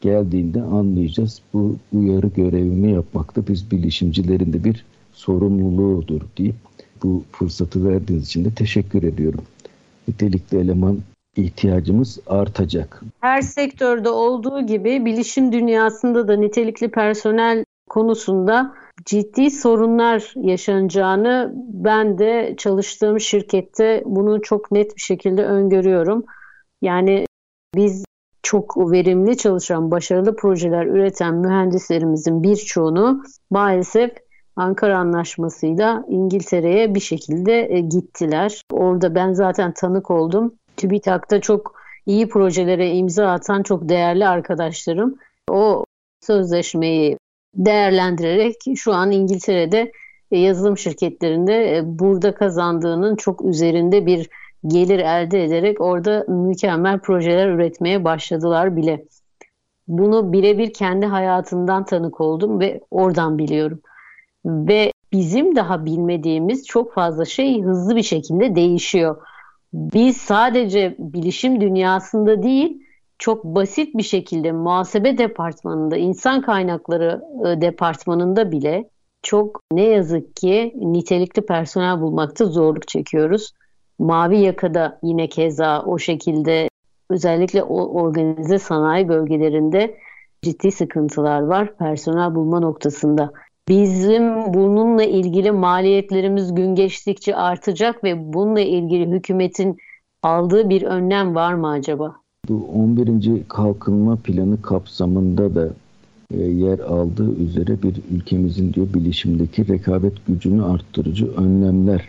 geldiğinde 0.01 0.63
anlayacağız. 0.63 1.41
Bu 1.55 1.77
uyarı 1.93 2.27
görevimi 2.27 2.93
yapmakta 2.93 3.47
biz 3.49 3.71
bilişimcilerin 3.71 4.53
de 4.53 4.65
bir 4.65 4.85
sorumluluğudur 5.13 6.21
deyip 6.39 6.55
bu 7.03 7.23
fırsatı 7.33 7.89
verdiğiniz 7.89 8.27
için 8.27 8.45
de 8.45 8.51
teşekkür 8.55 9.03
ediyorum. 9.03 9.43
Nitelikli 10.09 10.59
eleman 10.59 10.99
ihtiyacımız 11.37 12.19
artacak. 12.27 13.03
Her 13.21 13.43
sektörde 13.43 14.09
olduğu 14.09 14.67
gibi 14.67 15.05
bilişim 15.05 15.53
dünyasında 15.53 16.29
da 16.29 16.37
nitelikli 16.37 16.91
personel 16.91 17.65
konusunda 17.89 18.75
ciddi 19.05 19.51
sorunlar 19.51 20.33
yaşanacağını 20.37 21.53
ben 21.57 22.19
de 22.19 22.55
çalıştığım 22.59 23.21
şirkette 23.21 24.03
bunu 24.07 24.43
çok 24.43 24.71
net 24.73 24.97
bir 24.97 25.01
şekilde 25.01 25.45
öngörüyorum. 25.45 26.25
Yani 26.83 27.27
biz 27.75 28.05
çok 28.43 28.93
verimli 28.93 29.37
çalışan, 29.37 29.91
başarılı 29.91 30.37
projeler 30.37 30.87
üreten 30.87 31.35
mühendislerimizin 31.35 32.43
birçoğunu 32.43 33.23
maalesef 33.51 34.11
Ankara 34.57 34.99
Anlaşması'yla 34.99 36.05
İngiltere'ye 36.09 36.95
bir 36.95 37.01
şekilde 37.01 37.73
e, 37.73 37.81
gittiler. 37.81 38.63
Orada 38.73 39.15
ben 39.15 39.33
zaten 39.33 39.75
tanık 39.75 40.11
oldum. 40.11 40.55
TÜBİTAK'ta 40.77 41.41
çok 41.41 41.75
iyi 42.07 42.29
projelere 42.29 42.91
imza 42.91 43.33
atan 43.33 43.63
çok 43.63 43.89
değerli 43.89 44.29
arkadaşlarım 44.29 45.15
o 45.51 45.85
sözleşmeyi 46.21 47.19
değerlendirerek 47.57 48.57
şu 48.77 48.93
an 48.93 49.11
İngiltere'de 49.11 49.93
e, 50.31 50.39
yazılım 50.39 50.79
şirketlerinde 50.79 51.77
e, 51.77 51.83
burada 51.99 52.35
kazandığının 52.35 53.17
çok 53.17 53.45
üzerinde 53.45 54.07
bir 54.07 54.29
gelir 54.67 54.99
elde 54.99 55.45
ederek 55.45 55.81
orada 55.81 56.25
mükemmel 56.29 56.99
projeler 56.99 57.49
üretmeye 57.49 58.05
başladılar 58.05 58.77
bile. 58.77 59.05
Bunu 59.89 60.33
birebir 60.33 60.73
kendi 60.73 61.07
hayatından 61.07 61.85
tanık 61.85 62.21
oldum 62.21 62.61
ve 62.61 62.81
oradan 62.91 63.39
biliyorum. 63.39 63.81
Ve 64.45 64.93
bizim 65.13 65.57
daha 65.57 65.85
bilmediğimiz 65.85 66.67
çok 66.67 66.95
fazla 66.95 67.25
şey 67.25 67.63
hızlı 67.63 67.97
bir 67.97 68.03
şekilde 68.03 68.55
değişiyor. 68.55 69.17
Biz 69.73 70.17
sadece 70.17 70.97
bilişim 70.99 71.61
dünyasında 71.61 72.43
değil, 72.43 72.84
çok 73.19 73.45
basit 73.45 73.95
bir 73.95 74.03
şekilde 74.03 74.53
muhasebe 74.53 75.19
departmanında, 75.19 75.97
insan 75.97 76.43
kaynakları 76.43 77.23
e, 77.47 77.61
departmanında 77.61 78.53
bile 78.53 78.91
çok 79.23 79.61
ne 79.73 79.83
yazık 79.83 80.37
ki 80.37 80.73
nitelikli 80.77 81.47
personel 81.47 82.01
bulmakta 82.01 82.45
zorluk 82.45 82.89
çekiyoruz. 82.89 83.53
Mavi 83.99 84.39
yakada 84.39 84.99
yine 85.03 85.29
keza 85.29 85.83
o 85.83 85.99
şekilde 85.99 86.69
özellikle 87.11 87.63
o 87.63 88.03
organize 88.03 88.59
sanayi 88.59 89.09
bölgelerinde 89.09 89.99
ciddi 90.43 90.71
sıkıntılar 90.71 91.41
var 91.41 91.77
personel 91.77 92.35
bulma 92.35 92.61
noktasında. 92.61 93.33
Bizim 93.69 94.55
bununla 94.55 95.05
ilgili 95.05 95.51
maliyetlerimiz 95.51 96.55
gün 96.55 96.75
geçtikçe 96.75 97.37
artacak 97.37 98.05
ve 98.05 98.33
bununla 98.33 98.61
ilgili 98.61 99.11
hükümetin 99.11 99.79
aldığı 100.23 100.69
bir 100.69 100.83
önlem 100.83 101.35
var 101.35 101.55
mı 101.55 101.71
acaba? 101.71 102.24
Bu 102.49 102.67
11. 102.75 103.43
kalkınma 103.49 104.17
planı 104.17 104.63
kapsamında 104.63 105.55
da 105.55 105.69
e, 106.31 106.41
yer 106.43 106.79
aldığı 106.79 107.35
üzere 107.35 107.83
bir 107.83 107.95
ülkemizin 108.11 108.73
diyor 108.73 108.95
bilişimdeki 108.95 109.69
rekabet 109.69 110.27
gücünü 110.27 110.65
arttırıcı 110.65 111.27
önlemler 111.27 112.09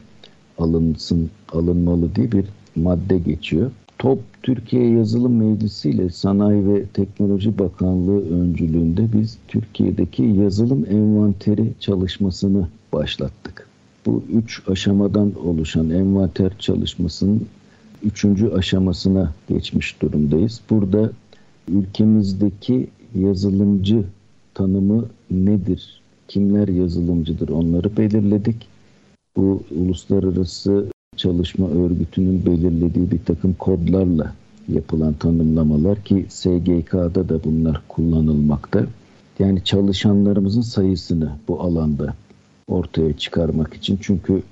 alınsın 0.58 1.30
alınmalı 1.54 2.16
diye 2.16 2.32
bir 2.32 2.46
madde 2.76 3.18
geçiyor. 3.18 3.72
TOP 4.00 4.20
Türkiye 4.44 4.90
Yazılım 4.90 5.36
Meclisi 5.36 5.90
ile 5.90 6.10
Sanayi 6.10 6.68
ve 6.68 6.86
Teknoloji 6.86 7.60
Bakanlığı 7.60 8.30
öncülüğünde 8.30 9.08
biz 9.14 9.38
Türkiye'deki 9.48 10.24
yazılım 10.24 10.86
envanteri 10.90 11.74
çalışmasını 11.80 12.68
başlattık. 12.94 13.68
Bu 14.06 14.24
üç 14.34 14.64
aşamadan 14.68 15.32
oluşan 15.46 15.90
envanter 15.90 16.52
çalışmasının 16.60 17.48
üçüncü 18.06 18.50
aşamasına 18.50 19.34
geçmiş 19.50 20.02
durumdayız. 20.02 20.62
Burada 20.70 21.12
ülkemizdeki 21.68 22.88
yazılımcı 23.16 24.04
tanımı 24.54 25.06
nedir? 25.32 26.02
Kimler 26.28 26.68
yazılımcıdır? 26.68 27.50
Onları 27.50 27.98
belirledik. 27.98 28.68
Bu 29.38 29.64
uluslararası 29.72 30.86
çalışma 31.18 31.68
örgütünün 31.70 32.46
belirlediği 32.46 33.12
bir 33.12 33.20
takım 33.26 33.54
kodlarla 33.54 34.34
yapılan 34.68 35.14
tanımlamalar 35.14 36.04
ki 36.04 36.26
SGK'da 36.30 37.30
da 37.30 37.44
bunlar 37.44 37.82
kullanılmakta. 37.88 38.86
Yani 39.40 39.64
çalışanlarımızın 39.64 40.62
sayısını 40.62 41.32
bu 41.48 41.62
alanda 41.62 42.14
ortaya 42.68 43.18
çıkarmak 43.18 43.74
için. 43.74 44.00
Çünkü 44.02 44.44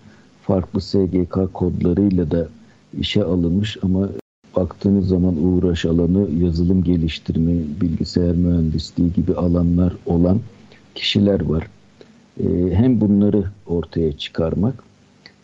farklı 0.41 0.81
SGK 0.81 1.53
kodlarıyla 1.53 2.31
da 2.31 2.48
işe 3.00 3.24
alınmış 3.24 3.78
ama 3.82 4.10
baktığınız 4.56 5.08
zaman 5.08 5.44
uğraş 5.44 5.86
alanı 5.86 6.28
yazılım 6.44 6.84
geliştirme, 6.84 7.54
bilgisayar 7.82 8.36
mühendisliği 8.36 9.14
gibi 9.14 9.34
alanlar 9.34 9.94
olan 10.06 10.40
kişiler 10.96 11.42
var. 11.42 11.68
Ee, 12.40 12.44
hem 12.74 13.02
bunları 13.02 13.44
ortaya 13.68 14.18
çıkarmak 14.18 14.84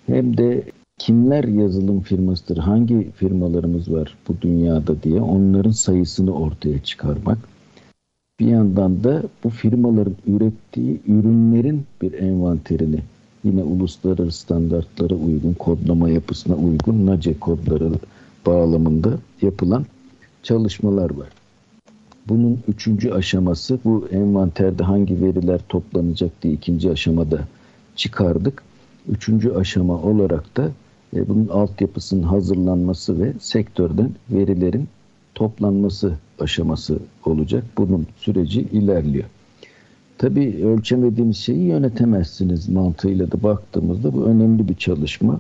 hem 0.08 0.38
de 0.38 0.64
kimler 0.98 1.44
yazılım 1.44 2.02
firmasıdır, 2.02 2.58
hangi 2.58 3.12
firmalarımız 3.12 3.92
var 3.92 4.18
bu 4.28 4.36
dünyada 4.42 5.04
diye 5.04 5.22
onların 5.22 5.72
sayısını 5.72 6.34
ortaya 6.34 6.84
çıkarmak. 6.84 7.38
Bir 8.40 8.46
yandan 8.46 9.04
da 9.04 9.24
bu 9.44 9.50
firmaların 9.50 10.16
ürettiği 10.28 11.00
ürünlerin 11.08 11.86
bir 12.02 12.14
envanterini 12.14 13.00
yine 13.44 13.64
uluslararası 13.64 14.40
standartlara 14.40 15.16
uygun, 15.16 15.54
kodlama 15.54 16.10
yapısına 16.10 16.56
uygun 16.56 17.06
NACE 17.06 17.40
kodları 17.40 17.92
bağlamında 18.46 19.14
yapılan 19.42 19.86
çalışmalar 20.44 21.10
var. 21.10 21.30
Bunun 22.28 22.60
üçüncü 22.68 23.12
aşaması 23.12 23.80
bu 23.86 24.08
envanterde 24.12 24.84
hangi 24.84 25.22
veriler 25.22 25.62
toplanacak 25.70 26.32
diye 26.42 26.54
ikinci 26.54 26.92
aşamada 26.92 27.40
çıkardık. 27.96 28.64
Üçüncü 29.10 29.52
aşama 29.52 30.02
olarak 30.02 30.58
da 30.58 30.72
e, 31.16 31.30
bunun 31.30 31.48
altyapısının 31.48 32.24
hazırlanması 32.24 33.20
ve 33.20 33.34
sektörden 33.40 34.12
verilerin 34.30 34.88
toplanması 35.36 36.14
aşaması 36.40 37.00
olacak. 37.26 37.64
Bunun 37.78 38.08
süreci 38.18 38.62
ilerliyor. 38.62 39.26
Tabii 40.20 40.66
ölçemediğiniz 40.66 41.38
şeyi 41.38 41.64
yönetemezsiniz 41.64 42.70
mantığıyla 42.70 43.32
da 43.32 43.44
baktığımızda 43.44 44.14
bu 44.14 44.24
önemli 44.26 44.68
bir 44.68 44.76
çalışma. 44.76 45.40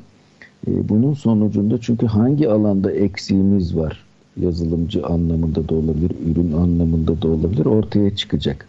E, 0.67 0.89
bunun 0.89 1.13
sonucunda 1.13 1.81
çünkü 1.81 2.05
hangi 2.05 2.49
alanda 2.49 2.91
eksiğimiz 2.91 3.77
var 3.77 4.05
yazılımcı 4.37 5.05
anlamında 5.05 5.69
da 5.69 5.75
olabilir, 5.75 6.11
ürün 6.31 6.51
anlamında 6.51 7.21
da 7.21 7.27
olabilir 7.27 7.65
ortaya 7.65 8.15
çıkacak. 8.15 8.67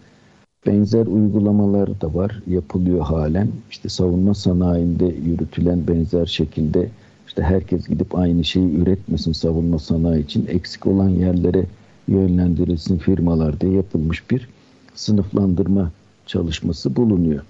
Benzer 0.67 1.07
uygulamalar 1.07 2.01
da 2.01 2.15
var, 2.15 2.43
yapılıyor 2.47 3.01
halen. 3.01 3.49
İşte 3.71 3.89
savunma 3.89 4.35
sanayinde 4.35 5.15
yürütülen 5.25 5.87
benzer 5.89 6.27
şekilde 6.27 6.89
işte 7.27 7.43
herkes 7.43 7.89
gidip 7.89 8.19
aynı 8.19 8.45
şeyi 8.45 8.75
üretmesin 8.77 9.33
savunma 9.33 9.79
sanayi 9.79 10.25
için 10.25 10.47
eksik 10.47 10.87
olan 10.87 11.09
yerlere 11.09 11.65
yönlendirilsin 12.09 12.99
firmalar 12.99 13.61
diye 13.61 13.73
yapılmış 13.73 14.31
bir 14.31 14.49
sınıflandırma 14.95 15.91
çalışması 16.31 16.97
bulunuyor. 16.97 17.43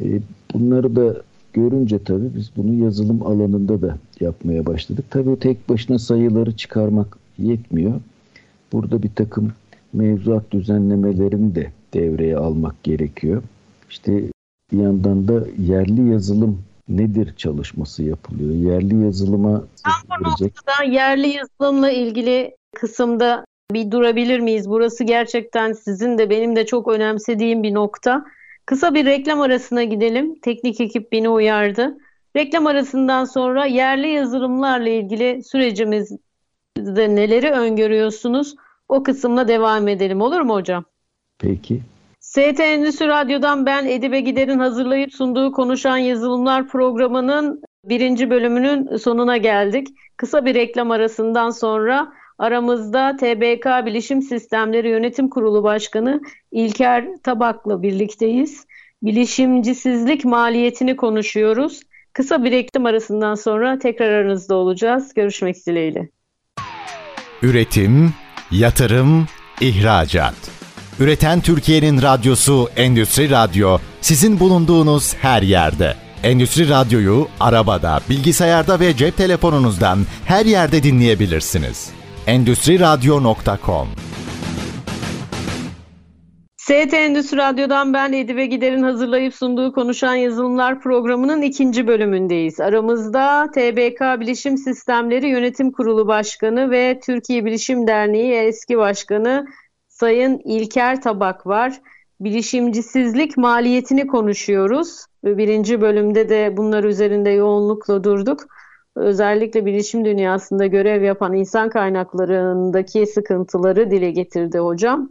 E, 0.00 0.06
bunları 0.54 0.96
da 0.96 1.22
görünce 1.52 2.04
tabii 2.04 2.34
biz 2.36 2.50
bunu 2.56 2.84
yazılım 2.84 3.26
alanında 3.26 3.82
da 3.82 3.98
yapmaya 4.20 4.66
başladık. 4.66 5.04
Tabii 5.10 5.38
tek 5.38 5.68
başına 5.68 5.98
sayıları 5.98 6.56
çıkarmak 6.56 7.18
yetmiyor. 7.38 8.00
Burada 8.72 9.02
bir 9.02 9.10
takım 9.14 9.52
mevzuat 9.92 10.50
düzenlemelerini 10.50 11.54
de 11.54 11.72
devreye 11.94 12.36
almak 12.36 12.82
gerekiyor. 12.82 13.42
İşte 13.90 14.22
bir 14.72 14.78
yandan 14.78 15.28
da 15.28 15.44
yerli 15.58 16.10
yazılım 16.10 16.62
nedir 16.88 17.34
çalışması 17.36 18.02
yapılıyor. 18.02 18.50
Yerli 18.50 19.04
yazılıma 19.04 19.64
Tam 19.84 20.20
bu 20.20 20.44
noktada 20.44 20.84
yerli 20.90 21.28
yazılımla 21.28 21.90
ilgili 21.90 22.56
kısımda 22.76 23.44
bir 23.72 23.90
durabilir 23.90 24.40
miyiz? 24.40 24.70
Burası 24.70 25.04
gerçekten 25.04 25.72
sizin 25.72 26.18
de 26.18 26.30
benim 26.30 26.56
de 26.56 26.66
çok 26.66 26.88
önemsediğim 26.88 27.62
bir 27.62 27.74
nokta. 27.74 28.24
Kısa 28.66 28.94
bir 28.94 29.06
reklam 29.06 29.40
arasına 29.40 29.84
gidelim. 29.84 30.40
Teknik 30.40 30.80
ekip 30.80 31.12
beni 31.12 31.28
uyardı. 31.28 31.98
Reklam 32.36 32.66
arasından 32.66 33.24
sonra 33.24 33.66
yerli 33.66 34.08
yazılımlarla 34.08 34.88
ilgili 34.88 35.44
sürecimizde 35.44 36.18
neleri 37.16 37.50
öngörüyorsunuz? 37.50 38.54
O 38.88 39.02
kısımla 39.02 39.48
devam 39.48 39.88
edelim 39.88 40.20
olur 40.20 40.40
mu 40.40 40.54
hocam? 40.54 40.84
Peki. 41.38 41.80
ST 42.20 42.60
Endüstri 42.60 43.08
Radyo'dan 43.08 43.66
ben 43.66 43.86
Edibe 43.86 44.20
Gider'in 44.20 44.58
hazırlayıp 44.58 45.14
sunduğu 45.14 45.52
Konuşan 45.52 45.96
Yazılımlar 45.96 46.68
programının 46.68 47.62
birinci 47.84 48.30
bölümünün 48.30 48.96
sonuna 48.96 49.36
geldik. 49.36 49.88
Kısa 50.16 50.44
bir 50.44 50.54
reklam 50.54 50.90
arasından 50.90 51.50
sonra 51.50 52.12
aramızda 52.38 53.16
TBK 53.16 53.86
Bilişim 53.86 54.22
Sistemleri 54.22 54.88
Yönetim 54.88 55.28
Kurulu 55.28 55.62
Başkanı 55.62 56.20
İlker 56.52 57.04
Tabak'la 57.22 57.82
birlikteyiz. 57.82 58.66
Bilişimcisizlik 59.02 60.24
maliyetini 60.24 60.96
konuşuyoruz. 60.96 61.80
Kısa 62.12 62.44
bir 62.44 62.50
reklam 62.50 62.86
arasından 62.86 63.34
sonra 63.34 63.78
tekrar 63.78 64.10
aranızda 64.10 64.54
olacağız. 64.54 65.14
Görüşmek 65.14 65.66
dileğiyle. 65.66 66.08
Üretim, 67.42 68.14
yatırım, 68.50 69.26
ihracat. 69.60 70.34
Üreten 71.00 71.40
Türkiye'nin 71.40 72.02
radyosu 72.02 72.68
Endüstri 72.76 73.30
Radyo 73.30 73.78
sizin 74.00 74.40
bulunduğunuz 74.40 75.14
her 75.14 75.42
yerde. 75.42 75.94
Endüstri 76.22 76.68
Radyo'yu 76.68 77.28
arabada, 77.40 78.00
bilgisayarda 78.10 78.80
ve 78.80 78.96
cep 78.96 79.16
telefonunuzdan 79.16 79.98
her 80.24 80.46
yerde 80.46 80.82
dinleyebilirsiniz. 80.82 81.97
Endüstri 82.28 82.80
Radyo.com 82.80 83.88
ST 86.56 86.94
Endüstri 86.94 87.36
Radyo'dan 87.36 87.94
ben 87.94 88.12
Edibe 88.12 88.46
Gider'in 88.46 88.82
hazırlayıp 88.82 89.34
sunduğu 89.34 89.72
Konuşan 89.72 90.14
Yazılımlar 90.14 90.80
programının 90.80 91.42
ikinci 91.42 91.86
bölümündeyiz. 91.86 92.60
Aramızda 92.60 93.50
TBK 93.54 94.20
Bilişim 94.20 94.58
Sistemleri 94.58 95.28
Yönetim 95.28 95.72
Kurulu 95.72 96.06
Başkanı 96.06 96.70
ve 96.70 97.00
Türkiye 97.06 97.44
Bilişim 97.44 97.86
Derneği 97.86 98.32
eski 98.32 98.78
başkanı 98.78 99.46
Sayın 99.88 100.40
İlker 100.44 101.02
Tabak 101.02 101.46
var. 101.46 101.80
Bilişimcisizlik 102.20 103.36
maliyetini 103.36 104.06
konuşuyoruz. 104.06 105.04
Birinci 105.24 105.80
bölümde 105.80 106.28
de 106.28 106.56
bunlar 106.56 106.84
üzerinde 106.84 107.30
yoğunlukla 107.30 108.04
durduk. 108.04 108.46
Özellikle 108.98 109.66
bilişim 109.66 110.04
dünyasında 110.04 110.66
görev 110.66 111.02
yapan 111.02 111.34
insan 111.34 111.68
kaynaklarındaki 111.68 113.06
sıkıntıları 113.06 113.90
dile 113.90 114.10
getirdi 114.10 114.58
hocam. 114.58 115.08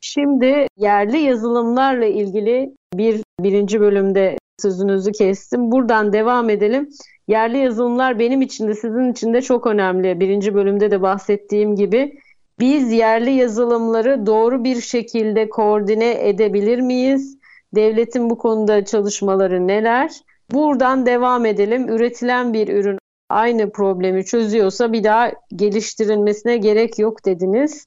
Şimdi 0.00 0.66
yerli 0.76 1.18
yazılımlarla 1.18 2.06
ilgili 2.06 2.74
bir 2.94 3.20
birinci 3.40 3.80
bölümde 3.80 4.36
sözünüzü 4.58 5.12
kestim. 5.12 5.72
Buradan 5.72 6.12
devam 6.12 6.50
edelim. 6.50 6.88
Yerli 7.28 7.58
yazılımlar 7.58 8.18
benim 8.18 8.42
için 8.42 8.68
de 8.68 8.74
sizin 8.74 9.12
için 9.12 9.34
de 9.34 9.42
çok 9.42 9.66
önemli. 9.66 10.20
Birinci 10.20 10.54
bölümde 10.54 10.90
de 10.90 11.02
bahsettiğim 11.02 11.76
gibi 11.76 12.18
biz 12.60 12.92
yerli 12.92 13.30
yazılımları 13.30 14.26
doğru 14.26 14.64
bir 14.64 14.80
şekilde 14.80 15.48
koordine 15.48 16.28
edebilir 16.28 16.80
miyiz? 16.80 17.38
Devletin 17.74 18.30
bu 18.30 18.38
konuda 18.38 18.84
çalışmaları 18.84 19.66
neler? 19.66 20.10
Buradan 20.52 21.06
devam 21.06 21.46
edelim. 21.46 21.88
Üretilen 21.88 22.52
bir 22.52 22.68
ürün 22.68 22.98
aynı 23.28 23.70
problemi 23.70 24.24
çözüyorsa 24.24 24.92
bir 24.92 25.04
daha 25.04 25.32
geliştirilmesine 25.56 26.56
gerek 26.56 26.98
yok 26.98 27.24
dediniz. 27.24 27.86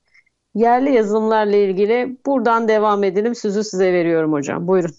Yerli 0.56 0.94
yazılımlarla 0.94 1.56
ilgili 1.56 2.18
buradan 2.26 2.68
devam 2.68 3.04
edelim. 3.04 3.36
Sözü 3.36 3.64
size 3.64 3.94
veriyorum 3.94 4.34
hocam. 4.34 4.68
Buyurun. 4.68 4.92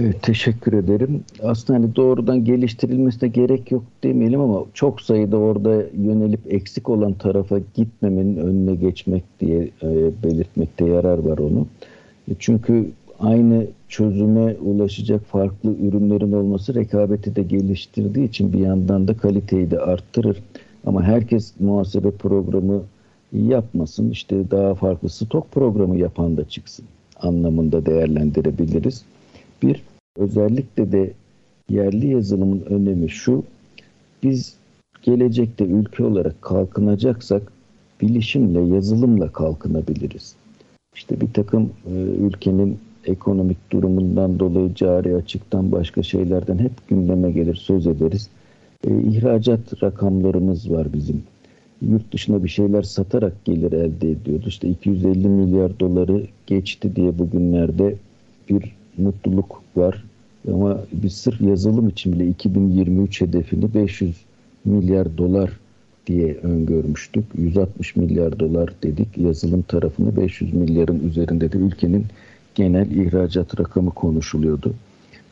Evet, 0.00 0.22
teşekkür 0.22 0.72
ederim. 0.72 1.24
Aslında 1.42 1.78
hani 1.78 1.96
doğrudan 1.96 2.44
geliştirilmesine 2.44 3.28
gerek 3.28 3.70
yok 3.70 3.84
demeyelim 4.02 4.40
ama 4.40 4.64
çok 4.74 5.00
sayıda 5.00 5.36
orada 5.36 5.82
yönelip 5.98 6.40
eksik 6.52 6.88
olan 6.88 7.12
tarafa 7.12 7.58
gitmemenin 7.74 8.36
önüne 8.36 8.74
geçmek 8.74 9.24
diye 9.40 9.70
e, 9.82 9.88
belirtmekte 10.24 10.84
yarar 10.84 11.18
var 11.18 11.38
onu. 11.38 11.66
E, 12.30 12.32
çünkü 12.38 12.90
aynı 13.18 13.66
çözüme 13.88 14.54
ulaşacak 14.54 15.26
farklı 15.26 15.74
ürünlerin 15.76 16.32
olması 16.32 16.74
rekabeti 16.74 17.36
de 17.36 17.42
geliştirdiği 17.42 18.28
için 18.28 18.52
bir 18.52 18.58
yandan 18.58 19.08
da 19.08 19.16
kaliteyi 19.16 19.70
de 19.70 19.80
arttırır. 19.80 20.42
Ama 20.86 21.02
herkes 21.02 21.52
muhasebe 21.60 22.10
programı 22.10 22.82
yapmasın. 23.32 24.10
İşte 24.10 24.50
daha 24.50 24.74
farklı 24.74 25.08
stok 25.08 25.52
programı 25.52 25.98
yapan 25.98 26.36
da 26.36 26.48
çıksın 26.48 26.84
anlamında 27.20 27.86
değerlendirebiliriz. 27.86 29.04
Bir, 29.62 29.82
özellikle 30.16 30.92
de 30.92 31.12
yerli 31.68 32.08
yazılımın 32.08 32.60
önemi 32.60 33.10
şu, 33.10 33.44
biz 34.22 34.54
gelecekte 35.02 35.64
ülke 35.64 36.04
olarak 36.04 36.42
kalkınacaksak 36.42 37.52
bilişimle, 38.00 38.74
yazılımla 38.74 39.32
kalkınabiliriz. 39.32 40.34
İşte 40.94 41.20
bir 41.20 41.32
takım 41.32 41.70
e, 41.86 41.92
ülkenin 41.96 42.78
ekonomik 43.08 43.72
durumundan 43.72 44.38
dolayı 44.38 44.74
cari 44.74 45.16
açıktan 45.16 45.72
başka 45.72 46.02
şeylerden 46.02 46.58
hep 46.58 46.88
gündeme 46.88 47.30
gelir, 47.30 47.54
söz 47.54 47.86
ederiz. 47.86 48.28
E, 48.86 49.00
ihracat 49.02 49.82
rakamlarımız 49.82 50.70
var 50.70 50.92
bizim. 50.92 51.22
Yurt 51.82 52.12
dışına 52.12 52.44
bir 52.44 52.48
şeyler 52.48 52.82
satarak 52.82 53.44
gelir 53.44 53.72
elde 53.72 54.10
ediyordu. 54.10 54.44
İşte 54.46 54.68
250 54.68 55.28
milyar 55.28 55.80
doları 55.80 56.22
geçti 56.46 56.96
diye 56.96 57.18
bugünlerde 57.18 57.94
bir 58.50 58.76
mutluluk 58.98 59.62
var. 59.76 60.04
Ama 60.52 60.80
biz 60.92 61.12
sırf 61.12 61.40
yazılım 61.40 61.88
için 61.88 62.12
bile 62.12 62.28
2023 62.28 63.20
hedefini 63.20 63.74
500 63.74 64.16
milyar 64.64 65.18
dolar 65.18 65.50
diye 66.06 66.34
öngörmüştük. 66.34 67.24
160 67.38 67.96
milyar 67.96 68.40
dolar 68.40 68.70
dedik. 68.82 69.18
Yazılım 69.18 69.62
tarafını 69.62 70.16
500 70.16 70.54
milyarın 70.54 71.08
üzerinde 71.08 71.52
de 71.52 71.58
ülkenin 71.58 72.06
genel 72.58 72.90
ihracat 72.90 73.60
rakamı 73.60 73.90
konuşuluyordu. 73.90 74.74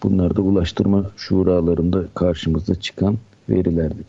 Bunlar 0.03 0.37
da 0.37 0.43
ulaştırma 0.43 1.11
şuralarında 1.17 2.05
karşımıza 2.15 2.75
çıkan 2.75 3.17
verilerdi. 3.49 4.03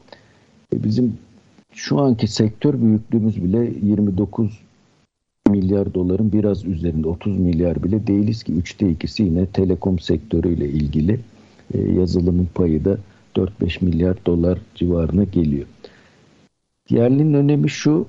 E 0.74 0.84
bizim 0.84 1.18
şu 1.74 2.00
anki 2.00 2.28
sektör 2.28 2.82
büyüklüğümüz 2.82 3.44
bile 3.44 3.72
29 3.84 4.60
milyar 5.50 5.94
doların 5.94 6.32
biraz 6.32 6.66
üzerinde 6.66 7.08
30 7.08 7.40
milyar 7.40 7.84
bile 7.84 8.08
değiliz 8.08 8.44
ki 8.44 8.54
üçte 8.54 8.90
ikisi 8.90 9.24
yine 9.24 9.46
telekom 9.46 10.00
sektörüyle 10.00 10.70
ilgili 10.70 11.20
e, 11.74 11.82
yazılımın 11.82 12.48
payı 12.56 12.86
da 12.86 12.98
4-5 13.36 13.86
milyar 13.86 14.18
dolar 14.26 14.60
civarına 14.76 15.24
geliyor. 15.24 15.66
Yerlinin 16.90 17.34
önemi 17.34 17.70
şu 17.70 18.06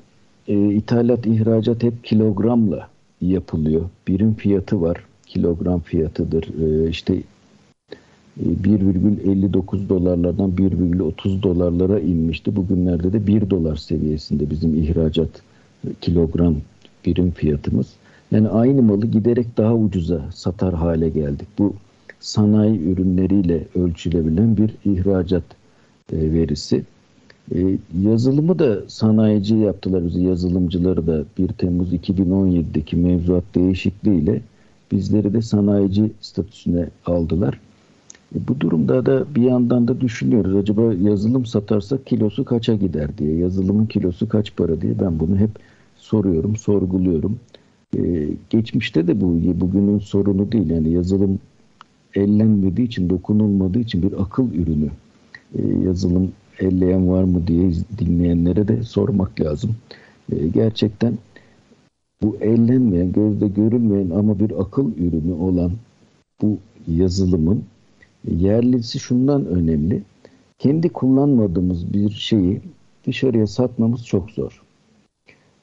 e, 0.49 0.75
ithalat 0.75 1.27
ihracat 1.27 1.83
hep 1.83 2.05
kilogramla 2.05 2.89
yapılıyor. 3.21 3.83
Birim 4.09 4.35
fiyatı 4.35 4.81
var. 4.81 5.05
Kilogram 5.27 5.81
fiyatıdır. 5.81 6.45
E, 6.45 6.89
işte 6.91 7.23
1,59 8.41 9.85
e, 9.85 9.89
dolarlardan 9.89 10.51
1,30 10.51 11.43
dolarlara 11.43 12.01
inmişti. 12.01 12.57
Bugünlerde 12.57 13.13
de 13.13 13.27
1 13.27 13.51
dolar 13.51 13.77
seviyesinde 13.77 14.51
bizim 14.51 14.83
ihracat 14.83 15.43
kilogram 16.01 16.57
birim 17.07 17.31
fiyatımız. 17.31 17.87
Yani 18.31 18.49
aynı 18.49 18.83
malı 18.83 19.07
giderek 19.07 19.57
daha 19.57 19.75
ucuza 19.75 20.25
satar 20.35 20.75
hale 20.75 21.09
geldik. 21.09 21.49
Bu 21.59 21.75
sanayi 22.21 22.81
ürünleriyle 22.81 23.65
ölçülebilen 23.75 24.57
bir 24.57 24.71
ihracat 24.85 25.45
e, 26.13 26.33
verisi. 26.33 26.85
E, 27.55 27.79
yazılımı 28.03 28.59
da 28.59 28.89
sanayici 28.89 29.55
yaptılar 29.55 30.07
bizi 30.07 30.23
yazılımcıları 30.23 31.07
da 31.07 31.25
1 31.39 31.49
Temmuz 31.49 31.93
2017'deki 31.93 32.97
mevzuat 32.97 33.45
değişikliğiyle 33.55 34.41
bizleri 34.93 35.33
de 35.35 35.43
sanayici 35.43 36.11
statüsüne 36.21 36.89
aldılar. 37.07 37.61
E, 38.35 38.49
bu 38.49 38.61
durumda 38.61 39.07
da 39.07 39.35
bir 39.35 39.43
yandan 39.43 39.89
da 39.89 40.01
düşünüyoruz. 40.01 40.57
Acaba 40.57 40.95
yazılım 40.95 41.47
satarsak 41.47 42.07
kilosu 42.07 42.45
kaça 42.45 42.75
gider 42.75 43.19
diye. 43.19 43.37
Yazılımın 43.37 43.87
kilosu 43.87 44.29
kaç 44.29 44.57
para 44.57 44.81
diye 44.81 45.01
ben 45.01 45.21
bunu 45.21 45.37
hep 45.37 45.51
soruyorum, 45.97 46.57
sorguluyorum. 46.57 47.39
Ee, 47.97 48.29
geçmişte 48.51 49.07
de 49.07 49.21
bu 49.21 49.41
bugünün 49.61 49.99
sorunu 49.99 50.53
değil. 50.53 50.71
Yani 50.71 50.91
yazılım 50.91 51.39
ellenmediği 52.15 52.87
için, 52.87 53.11
dokunulmadığı 53.11 53.79
için 53.79 54.03
bir 54.03 54.23
akıl 54.23 54.53
ürünü. 54.53 54.91
Ee, 55.55 55.63
yazılım 55.85 56.33
elleyen 56.61 57.09
var 57.09 57.25
mı 57.25 57.47
diye 57.47 57.71
dinleyenlere 57.99 58.69
de 58.69 58.83
sormak 58.83 59.41
lazım. 59.41 59.77
Ee, 60.33 60.49
gerçekten 60.49 61.19
bu 62.23 62.37
ellenmeyen, 62.41 63.13
gözde 63.13 63.49
görünmeyen 63.49 64.11
ama 64.11 64.39
bir 64.39 64.61
akıl 64.61 64.93
ürünü 64.97 65.33
olan 65.33 65.73
bu 66.43 66.59
yazılımın 66.89 67.65
yerlisi 68.31 68.99
şundan 68.99 69.47
önemli. 69.47 70.03
Kendi 70.59 70.89
kullanmadığımız 70.89 71.93
bir 71.93 72.11
şeyi 72.11 72.61
dışarıya 73.07 73.47
satmamız 73.47 74.07
çok 74.07 74.31
zor 74.31 74.63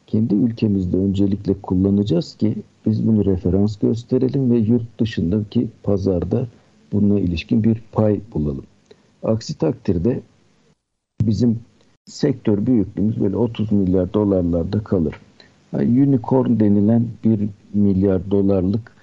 kendi 0.08 0.36
ülkemizde 0.36 0.98
öncelikle 0.98 1.54
kullanacağız 1.54 2.36
ki 2.36 2.56
biz 2.86 3.08
bunu 3.08 3.26
referans 3.26 3.78
gösterelim 3.78 4.52
ve 4.52 4.58
yurt 4.58 5.00
dışındaki 5.00 5.68
pazarda 5.84 6.48
bununla 6.92 7.20
ilişkin 7.20 7.64
bir 7.64 7.82
pay 7.92 8.20
bulalım. 8.34 8.66
Aksi 9.24 9.58
takdirde 9.58 10.22
bizim 11.28 11.60
sektör 12.06 12.66
büyüklüğümüz 12.66 13.22
böyle 13.22 13.36
30 13.36 13.72
milyar 13.72 14.14
dolarlarda 14.14 14.80
kalır. 14.80 15.16
Yani 15.74 16.04
unicorn 16.04 16.60
denilen 16.60 17.08
bir 17.24 17.40
milyar 17.74 18.32
dolarlık 18.32 18.96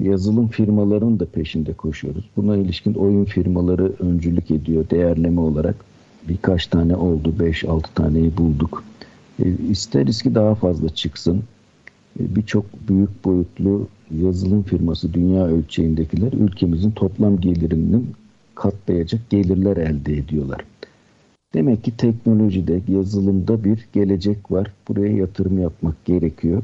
yazılım 0.00 0.48
firmalarının 0.48 1.20
da 1.20 1.26
peşinde 1.26 1.72
koşuyoruz. 1.72 2.24
Buna 2.36 2.56
ilişkin 2.56 2.94
oyun 2.94 3.24
firmaları 3.24 3.92
öncülük 3.98 4.50
ediyor 4.50 4.90
değerleme 4.90 5.40
olarak. 5.40 5.76
Birkaç 6.28 6.66
tane 6.66 6.96
oldu, 6.96 7.34
5-6 7.38 7.82
taneyi 7.94 8.36
bulduk. 8.36 8.84
E, 9.44 9.50
isteriz 9.70 10.22
ki 10.22 10.34
daha 10.34 10.54
fazla 10.54 10.88
çıksın. 10.88 11.42
E, 12.20 12.36
birçok 12.36 12.64
büyük 12.88 13.24
boyutlu 13.24 13.88
yazılım 14.20 14.62
firması 14.62 15.14
dünya 15.14 15.46
ölçeğindekiler 15.46 16.32
ülkemizin 16.32 16.90
toplam 16.90 17.40
gelirinin 17.40 18.10
katlayacak 18.54 19.30
gelirler 19.30 19.76
elde 19.76 20.16
ediyorlar. 20.16 20.64
Demek 21.54 21.84
ki 21.84 21.96
teknolojide, 21.96 22.80
yazılımda 22.88 23.64
bir 23.64 23.86
gelecek 23.92 24.50
var. 24.50 24.72
Buraya 24.88 25.16
yatırım 25.16 25.58
yapmak 25.58 26.04
gerekiyor. 26.04 26.62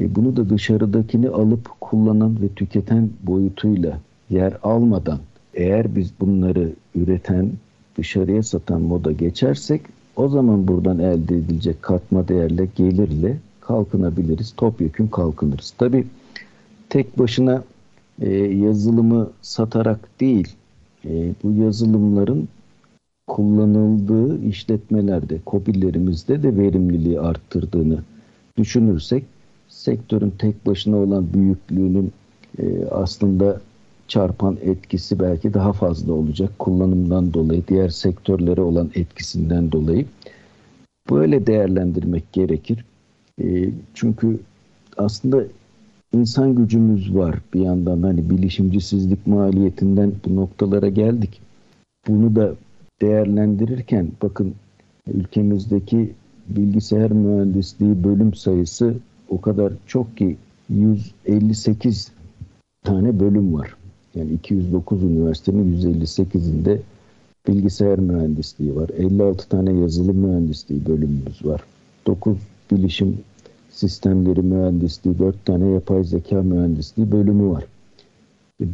E 0.00 0.14
bunu 0.14 0.36
da 0.36 0.50
dışarıdakini 0.50 1.28
alıp 1.28 1.80
kullanan 1.80 2.42
ve 2.42 2.48
tüketen 2.48 3.10
boyutuyla 3.22 4.00
yer 4.30 4.52
almadan 4.62 5.18
eğer 5.54 5.96
biz 5.96 6.12
bunları 6.20 6.72
üreten, 6.94 7.50
dışarıya 7.98 8.42
satan 8.42 8.82
moda 8.82 9.12
geçersek 9.12 9.80
o 10.16 10.28
zaman 10.28 10.68
buradan 10.68 10.98
elde 10.98 11.36
edilecek 11.36 11.82
katma 11.82 12.28
değerle, 12.28 12.68
gelirle 12.76 13.36
kalkınabiliriz. 13.60 14.54
Topyekun 14.56 15.06
kalkınırız. 15.06 15.74
Tabi 15.78 16.06
tek 16.88 17.18
başına 17.18 17.64
e, 18.20 18.30
yazılımı 18.34 19.30
satarak 19.42 20.20
değil, 20.20 20.48
e, 21.04 21.32
bu 21.42 21.52
yazılımların 21.52 22.48
kullanıldığı 23.28 24.44
işletmelerde, 24.44 25.38
kopillerimizde 25.46 26.42
de 26.42 26.56
verimliliği 26.56 27.20
arttırdığını 27.20 27.98
düşünürsek 28.56 29.24
sektörün 29.68 30.32
tek 30.38 30.66
başına 30.66 30.96
olan 30.96 31.32
büyüklüğünün 31.34 32.12
e, 32.58 32.84
aslında 32.90 33.60
çarpan 34.08 34.56
etkisi 34.62 35.20
belki 35.20 35.54
daha 35.54 35.72
fazla 35.72 36.12
olacak 36.12 36.58
kullanımdan 36.58 37.34
dolayı, 37.34 37.62
diğer 37.68 37.88
sektörlere 37.88 38.60
olan 38.60 38.90
etkisinden 38.94 39.72
dolayı. 39.72 40.06
Böyle 41.10 41.46
değerlendirmek 41.46 42.32
gerekir. 42.32 42.84
E, 43.42 43.70
çünkü 43.94 44.40
aslında 44.96 45.44
insan 46.12 46.54
gücümüz 46.54 47.14
var 47.14 47.38
bir 47.54 47.60
yandan 47.60 48.02
hani 48.02 48.30
bilişimcisizlik 48.30 49.26
maliyetinden 49.26 50.12
bu 50.26 50.36
noktalara 50.36 50.88
geldik. 50.88 51.40
Bunu 52.08 52.36
da 52.36 52.54
değerlendirirken 53.02 54.08
bakın 54.22 54.54
ülkemizdeki 55.14 56.12
bilgisayar 56.48 57.10
mühendisliği 57.10 58.04
bölüm 58.04 58.34
sayısı 58.34 58.94
o 59.28 59.40
kadar 59.40 59.72
çok 59.86 60.16
ki 60.16 60.36
158 60.70 62.12
tane 62.84 63.20
bölüm 63.20 63.54
var. 63.54 63.76
Yani 64.14 64.32
209 64.32 65.02
üniversitenin 65.02 65.80
158'inde 65.80 66.78
bilgisayar 67.48 67.98
mühendisliği 67.98 68.76
var. 68.76 68.90
56 68.98 69.48
tane 69.48 69.80
yazılım 69.80 70.16
mühendisliği 70.16 70.86
bölümümüz 70.86 71.44
var. 71.44 71.60
9 72.06 72.36
bilişim 72.70 73.18
sistemleri 73.70 74.42
mühendisliği, 74.42 75.18
4 75.18 75.44
tane 75.44 75.68
yapay 75.68 76.04
zeka 76.04 76.42
mühendisliği 76.42 77.12
bölümü 77.12 77.50
var. 77.50 77.64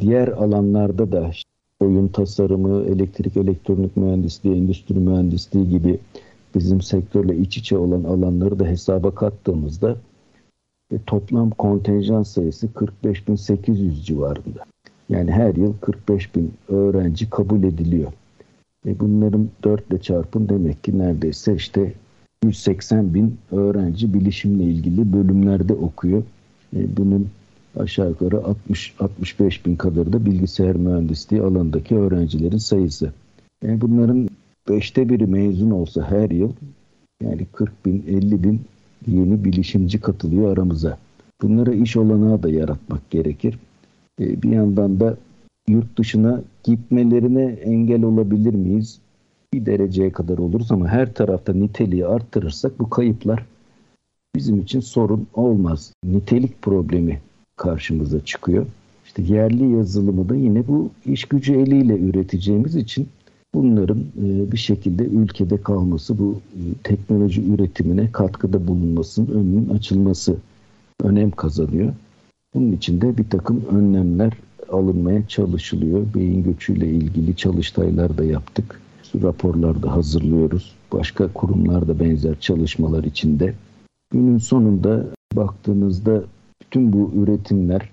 Diğer 0.00 0.28
alanlarda 0.28 1.12
da 1.12 1.30
oyun 1.85 2.09
tasarımı, 2.09 2.85
elektrik 2.85 3.37
elektronik 3.37 3.97
mühendisliği, 3.97 4.57
endüstri 4.57 4.94
mühendisliği 4.94 5.68
gibi 5.68 5.99
bizim 6.55 6.81
sektörle 6.81 7.37
iç 7.37 7.57
içe 7.57 7.79
olan 7.79 8.05
alanları 8.05 8.59
da 8.59 8.64
hesaba 8.66 9.14
kattığımızda 9.14 9.97
e, 10.90 10.99
toplam 11.07 11.51
kontenjan 11.51 12.23
sayısı 12.23 12.66
45.800 12.66 14.03
civarında. 14.03 14.64
Yani 15.09 15.31
her 15.31 15.55
yıl 15.55 15.75
45 15.81 16.35
bin 16.35 16.53
öğrenci 16.68 17.31
kabul 17.31 17.62
ediliyor. 17.62 18.12
E 18.87 19.01
bunların 19.01 19.49
4 19.64 19.90
ile 19.90 20.01
çarpın 20.01 20.49
demek 20.49 20.85
ki 20.85 20.99
neredeyse 20.99 21.55
işte 21.55 21.92
180 22.44 23.14
bin 23.14 23.37
öğrenci 23.53 24.14
bilişimle 24.14 24.64
ilgili 24.64 25.12
bölümlerde 25.12 25.75
okuyor. 25.75 26.23
E 26.77 26.97
bunun 26.97 27.29
aşağı 27.76 28.08
yukarı 28.08 28.37
60-65 28.70 29.64
bin 29.64 29.76
kadar 29.76 30.12
da 30.12 30.26
bilgisayar 30.26 30.76
mühendisliği 30.76 31.42
alanındaki 31.42 31.96
öğrencilerin 31.96 32.58
sayısı. 32.58 33.12
Yani 33.62 33.80
bunların 33.80 34.28
beşte 34.68 35.08
biri 35.08 35.26
mezun 35.26 35.70
olsa 35.70 36.10
her 36.10 36.30
yıl 36.30 36.52
yani 37.22 37.46
40 37.52 37.87
bin 37.87 38.04
50 38.08 38.42
bin 38.42 38.60
yeni 39.06 39.44
bilişimci 39.44 40.00
katılıyor 40.00 40.52
aramıza. 40.52 40.98
Bunlara 41.42 41.74
iş 41.74 41.96
olanağı 41.96 42.42
da 42.42 42.50
yaratmak 42.50 43.10
gerekir. 43.10 43.58
Ee, 44.20 44.42
bir 44.42 44.50
yandan 44.50 45.00
da 45.00 45.16
yurt 45.68 45.98
dışına 45.98 46.42
gitmelerine 46.64 47.44
engel 47.44 48.02
olabilir 48.02 48.54
miyiz? 48.54 48.98
Bir 49.52 49.66
dereceye 49.66 50.12
kadar 50.12 50.38
oluruz 50.38 50.72
ama 50.72 50.88
her 50.88 51.14
tarafta 51.14 51.52
niteliği 51.52 52.06
arttırırsak 52.06 52.78
bu 52.78 52.90
kayıplar 52.90 53.46
bizim 54.34 54.60
için 54.60 54.80
sorun 54.80 55.26
olmaz. 55.34 55.92
Nitelik 56.04 56.62
problemi 56.62 57.20
karşımıza 57.57 58.25
çıkıyor. 58.25 58.67
İşte 59.07 59.23
yerli 59.23 59.73
yazılımı 59.77 60.29
da 60.29 60.35
yine 60.35 60.69
bu 60.69 60.90
iş 61.07 61.25
gücü 61.25 61.55
eliyle 61.55 61.99
üreteceğimiz 61.99 62.77
için 62.77 63.09
bunların 63.55 63.99
e, 63.99 64.53
bir 64.53 64.57
şekilde 64.57 65.05
ülkede 65.05 65.62
kalması, 65.62 66.19
bu 66.19 66.40
e, 66.55 66.61
teknoloji 66.85 67.53
üretimine 67.53 68.12
katkıda 68.12 68.69
bulunmasının 68.69 69.27
önünün 69.27 69.69
açılması 69.69 70.37
önem 71.03 71.31
kazanıyor. 71.31 71.93
Bunun 72.55 72.73
için 72.73 73.01
de 73.01 73.19
bir 73.19 73.31
takım 73.31 73.64
önlemler 73.73 74.33
alınmaya 74.73 75.29
çalışılıyor. 75.29 76.14
Beyin 76.14 76.43
göçüyle 76.43 76.88
ilgili 76.88 77.37
çalıştaylar 77.37 78.19
da 78.19 78.25
yaptık. 78.25 78.81
Raporlar 79.23 79.83
da 79.83 79.93
hazırlıyoruz. 79.93 80.75
Başka 80.93 81.33
kurumlar 81.33 81.88
da 81.88 82.01
benzer 82.01 82.40
çalışmalar 82.40 83.05
içinde. 83.05 83.55
Günün 84.12 84.38
sonunda 84.38 85.07
baktığınızda 85.35 86.25
bütün 86.62 86.93
bu 86.93 87.12
üretimler 87.17 87.88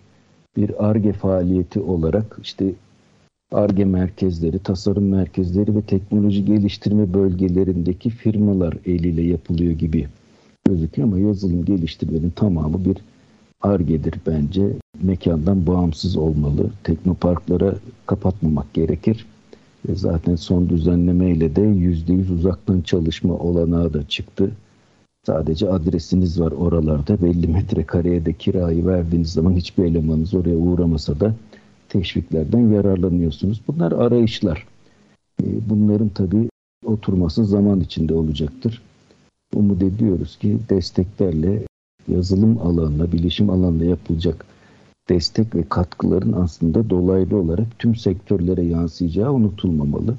bir 0.57 0.89
ARGE 0.89 1.13
faaliyeti 1.13 1.79
olarak 1.79 2.37
işte 2.41 2.73
ARGE 3.51 3.85
merkezleri, 3.85 4.59
tasarım 4.59 5.09
merkezleri 5.09 5.75
ve 5.75 5.81
teknoloji 5.81 6.45
geliştirme 6.45 7.13
bölgelerindeki 7.13 8.09
firmalar 8.09 8.73
eliyle 8.85 9.21
yapılıyor 9.21 9.71
gibi 9.71 10.07
gözüküyor 10.67 11.07
ama 11.07 11.19
yazılım 11.19 11.65
geliştirmenin 11.65 12.29
tamamı 12.29 12.85
bir 12.85 12.97
ARGE'dir 13.61 14.13
bence. 14.27 14.67
Mekandan 15.01 15.67
bağımsız 15.67 16.17
olmalı. 16.17 16.69
Teknoparklara 16.83 17.75
kapatmamak 18.05 18.73
gerekir. 18.73 19.25
Zaten 19.93 20.35
son 20.35 20.69
düzenlemeyle 20.69 21.55
de 21.55 21.61
%100 21.61 22.33
uzaktan 22.33 22.81
çalışma 22.81 23.33
olanağı 23.33 23.93
da 23.93 24.07
çıktı. 24.07 24.51
Sadece 25.25 25.69
adresiniz 25.69 26.39
var 26.39 26.51
oralarda. 26.51 27.21
Belli 27.21 27.47
metrekareye 27.47 28.25
de 28.25 28.33
kirayı 28.33 28.85
verdiğiniz 28.85 29.33
zaman 29.33 29.53
hiçbir 29.53 29.83
elemanınız 29.83 30.33
oraya 30.33 30.55
uğramasa 30.55 31.19
da 31.19 31.35
teşviklerden 31.89 32.71
yararlanıyorsunuz. 32.71 33.61
Bunlar 33.67 33.91
arayışlar. 33.91 34.67
E, 35.43 35.45
bunların 35.69 36.09
tabii 36.09 36.49
oturması 36.85 37.45
zaman 37.45 37.79
içinde 37.79 38.13
olacaktır. 38.13 38.81
Umut 39.55 39.83
ediyoruz 39.83 40.37
ki 40.37 40.57
desteklerle 40.69 41.63
yazılım 42.07 42.57
alanına, 42.57 43.11
bilişim 43.11 43.49
alanına 43.49 43.85
yapılacak 43.85 44.45
destek 45.09 45.55
ve 45.55 45.63
katkıların 45.69 46.33
aslında 46.33 46.89
dolaylı 46.89 47.37
olarak 47.37 47.79
tüm 47.79 47.95
sektörlere 47.95 48.61
yansıyacağı 48.61 49.33
unutulmamalı. 49.33 50.15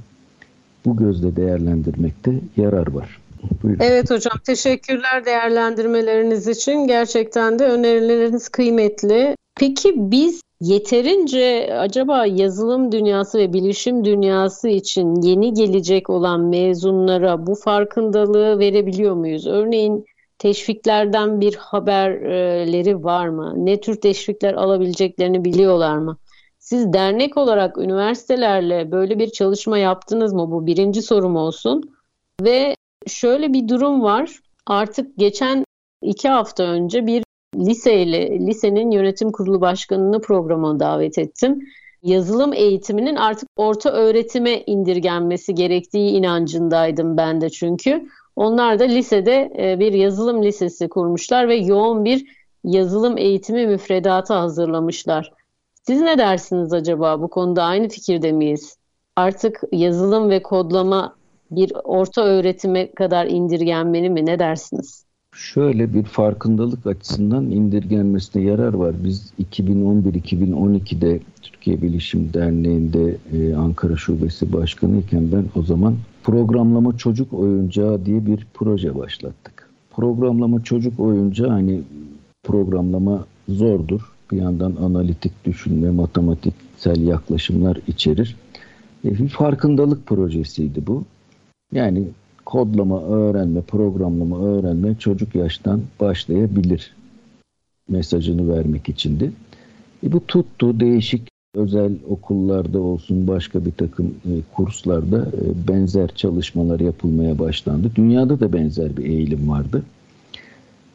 Bu 0.85 0.97
gözle 0.97 1.37
değerlendirmekte 1.37 2.41
yarar 2.57 2.93
var. 2.93 3.22
Buyurun. 3.63 3.81
Evet 3.83 4.11
hocam 4.11 4.39
teşekkürler 4.47 5.25
değerlendirmeleriniz 5.25 6.49
için. 6.49 6.87
Gerçekten 6.87 7.59
de 7.59 7.65
önerileriniz 7.65 8.49
kıymetli. 8.49 9.37
Peki 9.57 9.93
biz 9.97 10.43
yeterince 10.61 11.77
acaba 11.79 12.27
yazılım 12.27 12.93
dünyası 12.93 13.39
ve 13.39 13.53
bilişim 13.53 14.05
dünyası 14.05 14.69
için 14.69 15.23
yeni 15.23 15.55
gelecek 15.55 16.11
olan 16.11 16.41
mezunlara 16.41 17.47
bu 17.47 17.55
farkındalığı 17.55 18.59
verebiliyor 18.59 19.15
muyuz? 19.15 19.47
Örneğin 19.47 20.05
teşviklerden 20.39 21.41
bir 21.41 21.55
haberleri 21.55 23.05
var 23.05 23.29
mı? 23.29 23.55
Ne 23.57 23.81
tür 23.81 24.01
teşvikler 24.01 24.55
alabileceklerini 24.55 25.45
biliyorlar 25.45 25.97
mı? 25.97 26.17
Siz 26.59 26.93
dernek 26.93 27.37
olarak 27.37 27.79
üniversitelerle 27.79 28.91
böyle 28.93 29.19
bir 29.19 29.31
çalışma 29.31 29.79
yaptınız 29.79 30.33
mı? 30.33 30.51
Bu 30.51 30.67
birinci 30.67 31.03
sorum 31.03 31.37
olsun. 31.37 31.83
Ve 32.41 32.77
şöyle 33.07 33.53
bir 33.53 33.69
durum 33.69 34.03
var. 34.03 34.31
Artık 34.67 35.19
geçen 35.19 35.65
iki 36.03 36.29
hafta 36.29 36.65
önce 36.65 37.07
bir 37.07 37.25
liseyle, 37.57 38.39
lisenin 38.47 38.91
yönetim 38.91 39.33
kurulu 39.33 39.61
başkanını 39.61 40.21
programa 40.21 40.81
davet 40.81 41.19
ettim. 41.19 41.59
Yazılım 42.03 42.53
eğitiminin 42.53 43.17
artık 43.17 43.49
orta 43.57 43.91
öğretime 43.91 44.63
indirgenmesi 44.67 45.55
gerektiği 45.55 46.11
inancındaydım 46.11 47.17
ben 47.17 47.41
de 47.41 47.51
çünkü. 47.51 48.09
Onlar 48.37 48.79
da 48.79 48.85
lisede 48.85 49.53
e, 49.59 49.79
bir 49.79 49.93
yazılım 49.93 50.43
lisesi 50.43 50.89
kurmuşlar 50.89 51.49
ve 51.49 51.55
yoğun 51.55 52.05
bir 52.05 52.27
yazılım 52.65 53.19
eğitimi 53.19 53.67
müfredatı 53.67 54.35
hazırlamışlar. 54.35 55.33
Siz 55.83 56.01
ne 56.01 56.19
dersiniz 56.19 56.73
acaba 56.73 57.23
bu 57.23 57.31
konuda 57.31 57.63
aynı 57.63 57.89
fikirde 57.89 58.33
miyiz? 58.33 58.77
Artık 59.17 59.61
yazılım 59.73 60.31
ve 60.31 60.43
kodlama 60.43 61.17
bir 61.57 61.73
orta 61.85 62.25
öğretime 62.25 62.93
kadar 62.93 63.27
indirgenmeli 63.27 64.11
mi? 64.11 64.27
Ne 64.27 64.39
dersiniz? 64.39 65.05
Şöyle 65.35 65.95
bir 65.95 66.03
farkındalık 66.03 66.87
açısından 66.87 67.51
indirgenmesine 67.51 68.43
yarar 68.43 68.75
var. 68.75 68.95
Biz 69.05 69.33
2011-2012'de 69.55 71.21
Türkiye 71.43 71.83
Bilişim 71.83 72.33
Derneği'nde 72.35 73.17
e, 73.33 73.55
Ankara 73.55 73.97
Şubesi 73.97 74.53
Başkanı 74.53 74.99
iken 74.99 75.33
ben 75.33 75.45
o 75.57 75.63
zaman 75.63 75.97
programlama 76.23 76.97
çocuk 76.97 77.33
oyuncağı 77.33 78.07
diye 78.07 78.27
bir 78.27 78.47
proje 78.55 78.99
başlattık. 78.99 79.71
Programlama 79.91 80.65
çocuk 80.65 81.01
oyuncağı 81.01 81.51
hani 81.51 81.81
programlama 82.43 83.25
zordur. 83.49 84.13
Bir 84.33 84.37
yandan 84.37 84.77
analitik 84.77 85.45
düşünme, 85.45 85.91
matematiksel 85.91 87.07
yaklaşımlar 87.07 87.79
içerir. 87.87 88.37
E, 89.05 89.11
bir 89.11 89.29
farkındalık 89.29 90.07
projesiydi 90.07 90.87
bu. 90.87 91.05
Yani 91.73 92.05
kodlama 92.45 93.03
öğrenme, 93.03 93.61
programlama 93.61 94.39
öğrenme 94.39 94.95
çocuk 94.99 95.35
yaştan 95.35 95.81
başlayabilir 96.01 96.95
mesajını 97.89 98.55
vermek 98.57 98.89
içindi. 98.89 99.33
E 100.07 100.13
bu 100.13 100.27
tuttu 100.27 100.81
değişik 100.81 101.29
özel 101.55 101.93
okullarda 102.09 102.81
olsun 102.81 103.27
başka 103.27 103.65
bir 103.65 103.73
takım 103.73 104.07
e, 104.07 104.33
kurslarda 104.55 105.19
e, 105.19 105.69
benzer 105.69 106.09
çalışmalar 106.09 106.81
yapılmaya 106.81 107.39
başlandı. 107.39 107.91
Dünyada 107.95 108.41
da 108.41 108.53
benzer 108.53 108.97
bir 108.97 109.05
eğilim 109.05 109.49
vardı. 109.49 109.83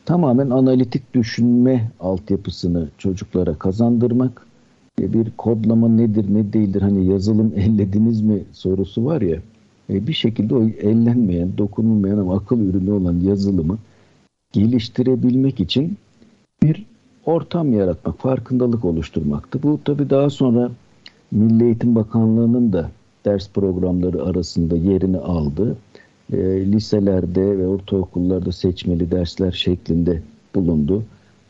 Tamamen 0.05 0.49
analitik 0.49 1.13
düşünme 1.13 1.91
altyapısını 1.99 2.87
çocuklara 2.97 3.53
kazandırmak 3.55 4.47
e, 5.01 5.13
bir 5.13 5.31
kodlama 5.37 5.89
nedir 5.89 6.25
ne 6.33 6.53
değildir 6.53 6.81
hani 6.81 7.05
yazılım 7.05 7.53
ellediniz 7.57 8.21
mi 8.21 8.43
sorusu 8.53 9.05
var 9.05 9.21
ya 9.21 9.37
bir 9.89 10.13
şekilde 10.13 10.55
o 10.55 10.63
ellenmeyen, 10.63 11.57
dokunulmayan 11.57 12.17
ama 12.17 12.35
akıl 12.35 12.59
ürünü 12.59 12.91
olan 12.91 13.19
yazılımı 13.19 13.77
geliştirebilmek 14.53 15.59
için 15.59 15.97
bir 16.63 16.85
ortam 17.25 17.73
yaratmak, 17.73 18.19
farkındalık 18.19 18.85
oluşturmaktı. 18.85 19.63
Bu 19.63 19.79
tabi 19.83 20.09
daha 20.09 20.29
sonra 20.29 20.71
Milli 21.31 21.63
Eğitim 21.63 21.95
Bakanlığı'nın 21.95 22.73
da 22.73 22.91
ders 23.25 23.49
programları 23.49 24.23
arasında 24.23 24.77
yerini 24.77 25.17
aldı. 25.17 25.77
E, 26.33 26.37
liselerde 26.71 27.57
ve 27.57 27.67
ortaokullarda 27.67 28.51
seçmeli 28.51 29.11
dersler 29.11 29.51
şeklinde 29.51 30.21
bulundu. 30.55 31.03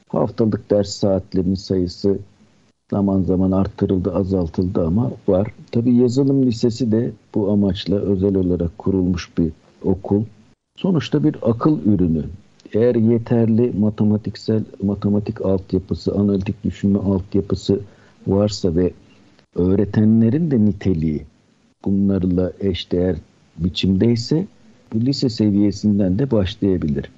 Haftalık 0.07 0.71
ders 0.71 0.89
saatlerinin 0.89 1.55
sayısı 1.55 2.19
Zaman 2.91 3.21
zaman 3.21 3.51
arttırıldı, 3.51 4.15
azaltıldı 4.15 4.85
ama 4.85 5.11
var. 5.27 5.47
Tabii 5.71 5.95
yazılım 5.95 6.45
lisesi 6.45 6.91
de 6.91 7.11
bu 7.35 7.51
amaçla 7.51 7.95
özel 7.95 8.35
olarak 8.35 8.77
kurulmuş 8.77 9.37
bir 9.37 9.51
okul. 9.83 10.23
Sonuçta 10.77 11.23
bir 11.23 11.35
akıl 11.41 11.79
ürünü. 11.85 12.25
Eğer 12.73 12.95
yeterli 12.95 13.73
matematiksel 13.79 14.63
matematik 14.83 15.41
altyapısı, 15.41 16.15
analitik 16.15 16.63
düşünme 16.63 16.99
altyapısı 16.99 17.79
varsa 18.27 18.75
ve 18.75 18.91
öğretenlerin 19.55 20.51
de 20.51 20.65
niteliği 20.65 21.25
bunlarla 21.85 22.53
eşdeğer 22.59 23.15
biçimdeyse 23.57 24.47
bu 24.93 25.01
lise 25.01 25.29
seviyesinden 25.29 26.19
de 26.19 26.31
başlayabilir. 26.31 27.11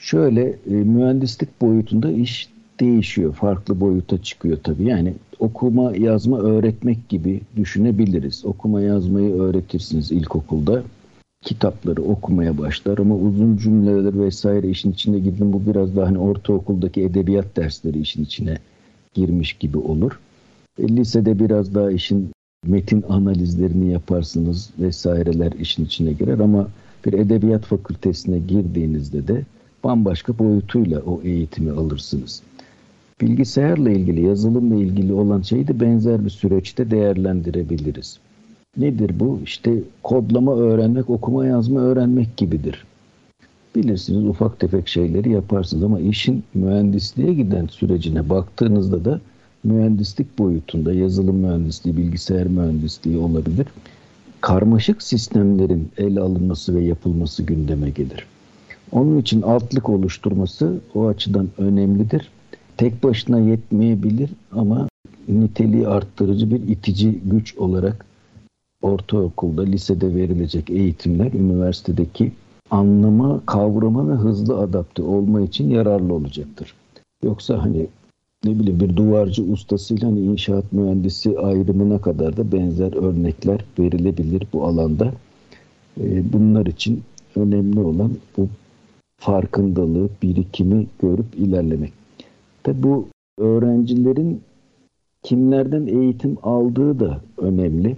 Şöyle 0.00 0.42
e, 0.50 0.70
mühendislik 0.70 1.60
boyutunda 1.60 2.10
iş 2.12 2.48
değişiyor. 2.80 3.34
Farklı 3.34 3.80
boyuta 3.80 4.22
çıkıyor 4.22 4.58
tabii. 4.62 4.84
Yani 4.84 5.14
okuma, 5.38 5.96
yazma 5.96 6.38
öğretmek 6.38 7.08
gibi 7.08 7.40
düşünebiliriz. 7.56 8.44
Okuma 8.44 8.80
yazmayı 8.80 9.34
öğretirsiniz 9.34 10.12
ilkokulda. 10.12 10.82
Kitapları 11.44 12.02
okumaya 12.02 12.58
başlar 12.58 12.98
ama 12.98 13.14
uzun 13.16 13.56
cümleler 13.56 14.18
vesaire 14.18 14.68
işin 14.68 14.92
içine 14.92 15.18
girdim. 15.18 15.52
Bu 15.52 15.66
biraz 15.66 15.96
daha 15.96 16.06
hani 16.06 16.18
ortaokuldaki 16.18 17.02
edebiyat 17.02 17.56
dersleri 17.56 18.00
işin 18.00 18.24
içine 18.24 18.58
girmiş 19.14 19.52
gibi 19.52 19.78
olur. 19.78 20.20
E, 20.78 20.88
lisede 20.88 21.38
biraz 21.38 21.74
daha 21.74 21.90
işin 21.90 22.30
metin 22.66 23.04
analizlerini 23.08 23.92
yaparsınız 23.92 24.70
vesaireler 24.78 25.52
işin 25.52 25.84
içine 25.84 26.12
girer 26.12 26.38
ama 26.38 26.68
bir 27.06 27.12
edebiyat 27.12 27.64
fakültesine 27.64 28.38
girdiğinizde 28.38 29.28
de 29.28 29.42
bambaşka 29.84 30.38
boyutuyla 30.38 31.00
o 31.00 31.20
eğitimi 31.24 31.70
alırsınız. 31.70 32.42
Bilgisayarla 33.20 33.90
ilgili, 33.90 34.26
yazılımla 34.26 34.74
ilgili 34.74 35.12
olan 35.12 35.42
şeyi 35.42 35.68
de 35.68 35.80
benzer 35.80 36.24
bir 36.24 36.30
süreçte 36.30 36.90
değerlendirebiliriz. 36.90 38.18
Nedir 38.76 39.20
bu? 39.20 39.40
İşte 39.44 39.74
kodlama 40.02 40.56
öğrenmek, 40.56 41.10
okuma 41.10 41.46
yazma 41.46 41.80
öğrenmek 41.80 42.36
gibidir. 42.36 42.84
Bilirsiniz 43.74 44.24
ufak 44.24 44.60
tefek 44.60 44.88
şeyleri 44.88 45.30
yaparsınız 45.30 45.84
ama 45.84 46.00
işin 46.00 46.44
mühendisliğe 46.54 47.34
giden 47.34 47.66
sürecine 47.66 48.28
baktığınızda 48.28 49.04
da 49.04 49.20
mühendislik 49.64 50.38
boyutunda 50.38 50.92
yazılım 50.92 51.36
mühendisliği, 51.36 51.96
bilgisayar 51.96 52.46
mühendisliği 52.46 53.18
olabilir. 53.18 53.66
Karmaşık 54.40 55.02
sistemlerin 55.02 55.88
ele 55.98 56.20
alınması 56.20 56.74
ve 56.74 56.84
yapılması 56.84 57.42
gündeme 57.42 57.90
gelir. 57.90 58.26
Onun 58.92 59.18
için 59.18 59.42
altlık 59.42 59.88
oluşturması 59.88 60.80
o 60.94 61.06
açıdan 61.06 61.48
önemlidir. 61.58 62.30
Tek 62.78 63.02
başına 63.02 63.40
yetmeyebilir 63.40 64.30
ama 64.52 64.88
niteliği 65.28 65.88
arttırıcı 65.88 66.50
bir 66.50 66.68
itici 66.68 67.20
güç 67.24 67.56
olarak 67.56 68.06
ortaokulda, 68.82 69.62
lisede 69.62 70.14
verilecek 70.14 70.70
eğitimler 70.70 71.32
üniversitedeki 71.32 72.32
anlama, 72.70 73.40
kavrama 73.46 74.08
ve 74.08 74.12
hızlı 74.12 74.58
adapte 74.58 75.02
olma 75.02 75.40
için 75.40 75.70
yararlı 75.70 76.14
olacaktır. 76.14 76.74
Yoksa 77.22 77.62
hani 77.62 77.86
ne 78.44 78.58
bileyim 78.58 78.80
bir 78.80 78.96
duvarcı 78.96 79.42
ustasıyla 79.42 80.08
hani 80.08 80.20
inşaat 80.20 80.72
mühendisi 80.72 81.38
ayrımına 81.38 82.00
kadar 82.00 82.36
da 82.36 82.52
benzer 82.52 82.92
örnekler 82.92 83.64
verilebilir 83.78 84.42
bu 84.52 84.64
alanda. 84.64 85.12
Ee, 86.00 86.32
bunlar 86.32 86.66
için 86.66 87.02
önemli 87.36 87.80
olan 87.80 88.10
bu 88.36 88.48
farkındalığı, 89.16 90.08
birikimi 90.22 90.86
görüp 91.02 91.34
ilerlemek. 91.36 91.97
Tabi 92.62 92.82
bu 92.82 93.08
öğrencilerin 93.38 94.40
kimlerden 95.22 95.86
eğitim 95.86 96.36
aldığı 96.42 97.00
da 97.00 97.20
önemli. 97.38 97.96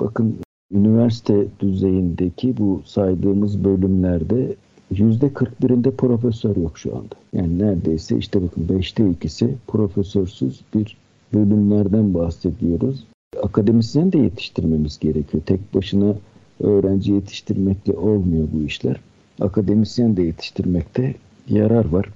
Bakın 0.00 0.36
üniversite 0.72 1.46
düzeyindeki 1.60 2.56
bu 2.56 2.82
saydığımız 2.84 3.64
bölümlerde 3.64 4.56
yüzde 4.90 5.26
41'inde 5.26 5.90
profesör 5.90 6.56
yok 6.56 6.78
şu 6.78 6.96
anda. 6.96 7.14
Yani 7.32 7.58
neredeyse 7.58 8.18
işte 8.18 8.42
bakın 8.42 8.68
beşte 8.68 9.10
ikisi 9.10 9.54
profesörsüz 9.66 10.60
bir 10.74 10.96
bölümlerden 11.34 12.14
bahsediyoruz. 12.14 13.04
Akademisyen 13.42 14.12
de 14.12 14.18
yetiştirmemiz 14.18 14.98
gerekiyor. 14.98 15.42
Tek 15.46 15.74
başına 15.74 16.14
öğrenci 16.60 17.12
yetiştirmekle 17.12 17.92
olmuyor 17.92 18.48
bu 18.52 18.62
işler. 18.62 19.00
Akademisyen 19.40 20.16
de 20.16 20.22
yetiştirmekte 20.22 21.14
yarar 21.48 21.88
var. 21.88 22.08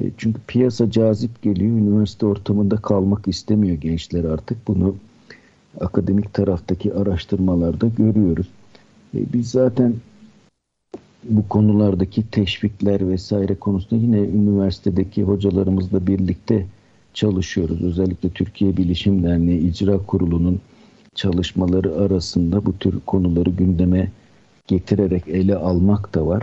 E, 0.00 0.10
çünkü 0.16 0.40
piyasa 0.46 0.90
cazip 0.90 1.42
geliyor. 1.42 1.76
Üniversite 1.76 2.26
ortamında 2.26 2.76
kalmak 2.76 3.28
istemiyor 3.28 3.76
gençler 3.76 4.24
artık. 4.24 4.68
Bunu 4.68 4.94
akademik 5.80 6.34
taraftaki 6.34 6.94
araştırmalarda 6.94 7.86
görüyoruz. 7.86 8.48
E, 9.14 9.32
biz 9.32 9.50
zaten 9.50 9.94
bu 11.24 11.48
konulardaki 11.48 12.30
teşvikler 12.30 13.08
vesaire 13.08 13.54
konusunda 13.54 14.02
yine 14.02 14.18
üniversitedeki 14.18 15.22
hocalarımızla 15.22 16.06
birlikte 16.06 16.66
çalışıyoruz. 17.14 17.82
Özellikle 17.82 18.28
Türkiye 18.28 18.76
Bilişim 18.76 19.22
Derneği 19.22 19.60
İcra 19.60 19.98
Kurulu'nun 19.98 20.60
çalışmaları 21.14 21.94
arasında 21.94 22.66
bu 22.66 22.78
tür 22.78 23.00
konuları 23.06 23.50
gündeme 23.50 24.10
getirerek 24.66 25.28
ele 25.28 25.56
almak 25.56 26.14
da 26.14 26.26
var. 26.26 26.42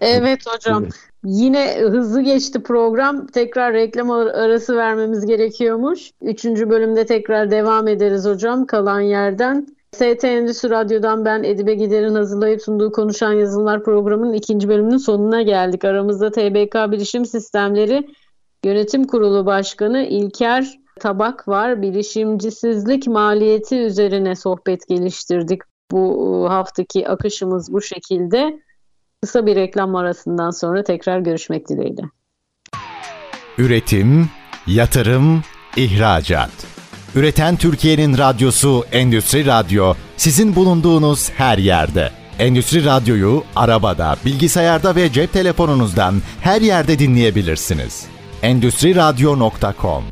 Evet 0.00 0.46
hocam. 0.46 0.82
Evet. 0.82 0.94
Yine 1.24 1.78
hızlı 1.80 2.22
geçti 2.22 2.62
program. 2.62 3.26
Tekrar 3.26 3.72
reklam 3.72 4.10
arası 4.10 4.76
vermemiz 4.76 5.26
gerekiyormuş. 5.26 6.10
Üçüncü 6.22 6.70
bölümde 6.70 7.06
tekrar 7.06 7.50
devam 7.50 7.88
ederiz 7.88 8.26
hocam 8.26 8.66
kalan 8.66 9.00
yerden. 9.00 9.66
ST 9.92 10.24
Endüstri 10.24 10.70
Radyo'dan 10.70 11.24
ben 11.24 11.42
Edibe 11.42 11.74
Gider'in 11.74 12.14
hazırlayıp 12.14 12.62
sunduğu 12.62 12.92
Konuşan 12.92 13.32
Yazılımlar 13.32 13.84
programının 13.84 14.32
ikinci 14.32 14.68
bölümünün 14.68 14.96
sonuna 14.96 15.42
geldik. 15.42 15.84
Aramızda 15.84 16.30
TBK 16.30 16.74
Bilişim 16.92 17.26
Sistemleri 17.26 18.08
Yönetim 18.64 19.04
Kurulu 19.04 19.46
Başkanı 19.46 20.02
İlker 20.02 20.78
Tabak 21.00 21.48
var. 21.48 21.82
Bilişimcisizlik 21.82 23.06
maliyeti 23.06 23.78
üzerine 23.78 24.36
sohbet 24.36 24.88
geliştirdik. 24.88 25.62
Bu 25.90 26.46
haftaki 26.48 27.08
akışımız 27.08 27.72
bu 27.72 27.82
şekilde. 27.82 28.60
Kısa 29.22 29.46
bir 29.46 29.56
reklam 29.56 29.94
arasından 29.94 30.50
sonra 30.50 30.82
tekrar 30.82 31.20
görüşmek 31.20 31.68
dileğiyle. 31.68 32.02
Üretim, 33.58 34.30
yatırım, 34.66 35.42
ihracat. 35.76 36.50
Üreten 37.14 37.56
Türkiye'nin 37.56 38.18
radyosu 38.18 38.84
Endüstri 38.92 39.46
Radyo 39.46 39.94
sizin 40.16 40.56
bulunduğunuz 40.56 41.30
her 41.30 41.58
yerde. 41.58 42.10
Endüstri 42.38 42.84
Radyo'yu 42.84 43.44
arabada, 43.56 44.16
bilgisayarda 44.24 44.96
ve 44.96 45.12
cep 45.12 45.32
telefonunuzdan 45.32 46.14
her 46.40 46.60
yerde 46.60 46.98
dinleyebilirsiniz. 46.98 48.06
Endüstri 48.42 48.96
Radyo.com 48.96 50.04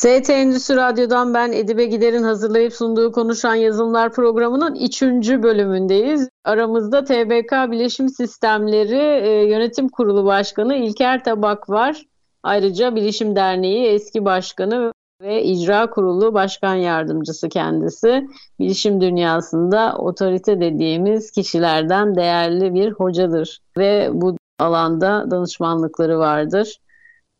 ST 0.00 0.30
Endüstri 0.30 0.76
Radyo'dan 0.76 1.34
ben 1.34 1.52
Edibe 1.52 1.84
Gider'in 1.84 2.22
hazırlayıp 2.22 2.72
sunduğu 2.72 3.12
Konuşan 3.12 3.54
Yazılımlar 3.54 4.12
programının 4.12 4.74
3. 4.74 5.02
bölümündeyiz. 5.42 6.28
Aramızda 6.44 7.04
TBK 7.04 7.52
Bileşim 7.70 8.08
Sistemleri 8.08 9.26
e, 9.28 9.50
Yönetim 9.50 9.88
Kurulu 9.88 10.24
Başkanı 10.24 10.76
İlker 10.76 11.24
Tabak 11.24 11.70
var. 11.70 12.02
Ayrıca 12.42 12.94
Bilişim 12.94 13.36
Derneği 13.36 13.86
eski 13.86 14.24
başkanı 14.24 14.92
ve 15.22 15.44
icra 15.44 15.90
kurulu 15.90 16.34
başkan 16.34 16.74
yardımcısı 16.74 17.48
kendisi. 17.48 18.28
Bilişim 18.58 19.00
dünyasında 19.00 19.96
otorite 19.98 20.60
dediğimiz 20.60 21.30
kişilerden 21.30 22.16
değerli 22.16 22.74
bir 22.74 22.92
hocadır 22.92 23.58
ve 23.76 24.08
bu 24.12 24.36
alanda 24.58 25.30
danışmanlıkları 25.30 26.18
vardır. 26.18 26.78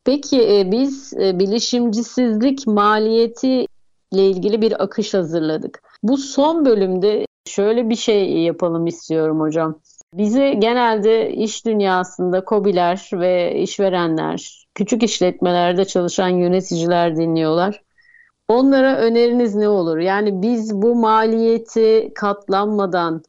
Peki 0.05 0.59
e, 0.59 0.71
biz 0.73 1.15
e, 1.15 1.39
bilişimcisizlik 1.39 2.67
maliyeti 2.67 3.67
ile 4.13 4.31
ilgili 4.31 4.63
bir 4.63 4.83
akış 4.83 5.15
hazırladık. 5.15 5.83
Bu 6.03 6.17
son 6.17 6.65
bölümde 6.65 7.27
şöyle 7.47 7.89
bir 7.89 7.97
şey 7.97 8.39
yapalım 8.39 8.87
istiyorum 8.87 9.41
hocam. 9.41 9.81
Bizi 10.15 10.57
genelde 10.59 11.33
iş 11.33 11.67
dünyasında 11.67 12.45
kobiler 12.45 13.11
ve 13.13 13.61
işverenler, 13.61 14.67
küçük 14.75 15.03
işletmelerde 15.03 15.85
çalışan 15.85 16.29
yöneticiler 16.29 17.17
dinliyorlar. 17.17 17.83
Onlara 18.49 18.97
öneriniz 18.97 19.55
ne 19.55 19.69
olur? 19.69 19.99
Yani 19.99 20.43
biz 20.43 20.75
bu 20.75 20.95
maliyeti 20.95 22.13
katlanmadan 22.15 23.23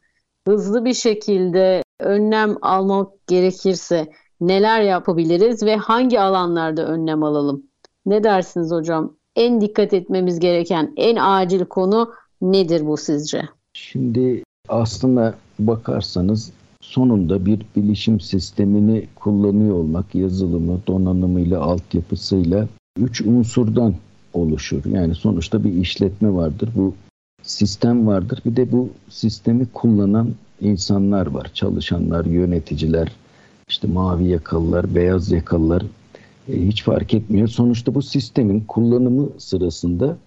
hızlı 0.48 0.86
bir 0.86 0.94
şekilde 0.94 1.84
önlem 2.00 2.56
almak 2.62 3.28
gerekirse 3.28 4.08
neler 4.42 4.82
yapabiliriz 4.82 5.64
ve 5.64 5.76
hangi 5.76 6.20
alanlarda 6.20 6.88
önlem 6.88 7.24
alalım? 7.24 7.64
Ne 8.06 8.24
dersiniz 8.24 8.72
hocam? 8.72 9.14
En 9.36 9.62
dikkat 9.62 9.94
etmemiz 9.94 10.40
gereken 10.40 10.94
en 10.98 11.16
acil 11.16 11.66
konu 11.66 12.12
nedir 12.42 12.88
bu 12.88 12.98
sizce? 12.98 13.42
Şimdi 13.74 14.44
aslında 14.70 15.34
bakarsanız 15.60 16.52
sonunda 16.82 17.46
bir 17.46 17.66
bilişim 17.76 18.20
sistemini 18.20 19.08
kullanıyor 19.16 19.76
olmak, 19.76 20.16
yazılımı, 20.16 20.80
donanımıyla, 20.88 21.62
altyapısıyla 21.62 22.68
üç 23.00 23.22
unsurdan 23.22 23.96
oluşur. 24.34 24.86
Yani 24.86 25.16
sonuçta 25.16 25.64
bir 25.64 25.74
işletme 25.74 26.34
vardır. 26.34 26.70
Bu 26.76 26.94
sistem 27.44 28.08
vardır. 28.08 28.42
Bir 28.46 28.56
de 28.56 28.72
bu 28.72 28.90
sistemi 29.10 29.66
kullanan 29.66 30.30
insanlar 30.62 31.28
var. 31.28 31.52
Çalışanlar, 31.54 32.26
yöneticiler, 32.26 33.12
işte 33.72 33.88
mavi 33.88 34.28
yakalılar, 34.28 34.96
beyaz 34.96 35.32
yakalılar 35.32 35.84
e, 36.50 36.68
hiç 36.68 36.84
fark 36.84 37.14
etmiyor. 37.14 37.48
Sonuçta 37.48 37.96
bu 37.96 38.02
sistemin 38.02 38.60
kullanımı 38.68 39.30
sırasında 39.38 40.18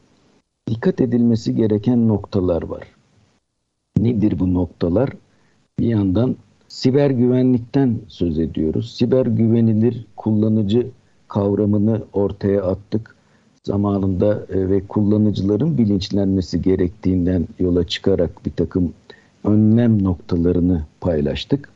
dikkat 0.68 1.00
edilmesi 1.00 1.54
gereken 1.54 2.08
noktalar 2.08 2.62
var. 2.62 2.82
Nedir 3.98 4.38
bu 4.38 4.54
noktalar? 4.54 5.10
Bir 5.78 5.86
yandan 5.86 6.36
siber 6.68 7.10
güvenlikten 7.10 7.98
söz 8.08 8.38
ediyoruz. 8.38 8.96
Siber 8.96 9.26
güvenilir 9.26 10.06
kullanıcı 10.16 10.86
kavramını 11.28 12.02
ortaya 12.12 12.62
attık. 12.62 13.16
Zamanında 13.64 14.46
e, 14.48 14.68
ve 14.68 14.86
kullanıcıların 14.86 15.78
bilinçlenmesi 15.78 16.62
gerektiğinden 16.62 17.48
yola 17.58 17.86
çıkarak 17.86 18.46
bir 18.46 18.52
takım 18.52 18.92
önlem 19.44 20.04
noktalarını 20.04 20.82
paylaştık. 21.00 21.73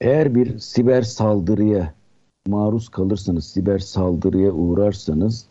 Eğer 0.00 0.34
bir 0.34 0.58
siber 0.58 1.02
saldırıya 1.02 1.94
maruz 2.46 2.88
kalırsanız, 2.88 3.44
siber 3.44 3.78
saldırıya 3.78 4.52
uğrarsanız 4.52 5.44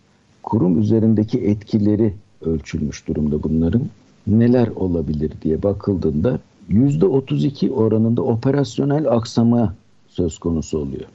kurum 0.43 0.79
üzerindeki 0.79 1.39
etkileri 1.39 2.13
ölçülmüş 2.41 3.07
durumda 3.07 3.43
bunların. 3.43 3.81
Neler 4.27 4.67
olabilir 4.67 5.31
diye 5.41 5.63
bakıldığında 5.63 6.39
%32 6.69 7.71
oranında 7.71 8.21
operasyonel 8.21 9.11
aksama 9.11 9.75
söz 10.09 10.37
konusu 10.37 10.77
oluyor. 10.77 11.05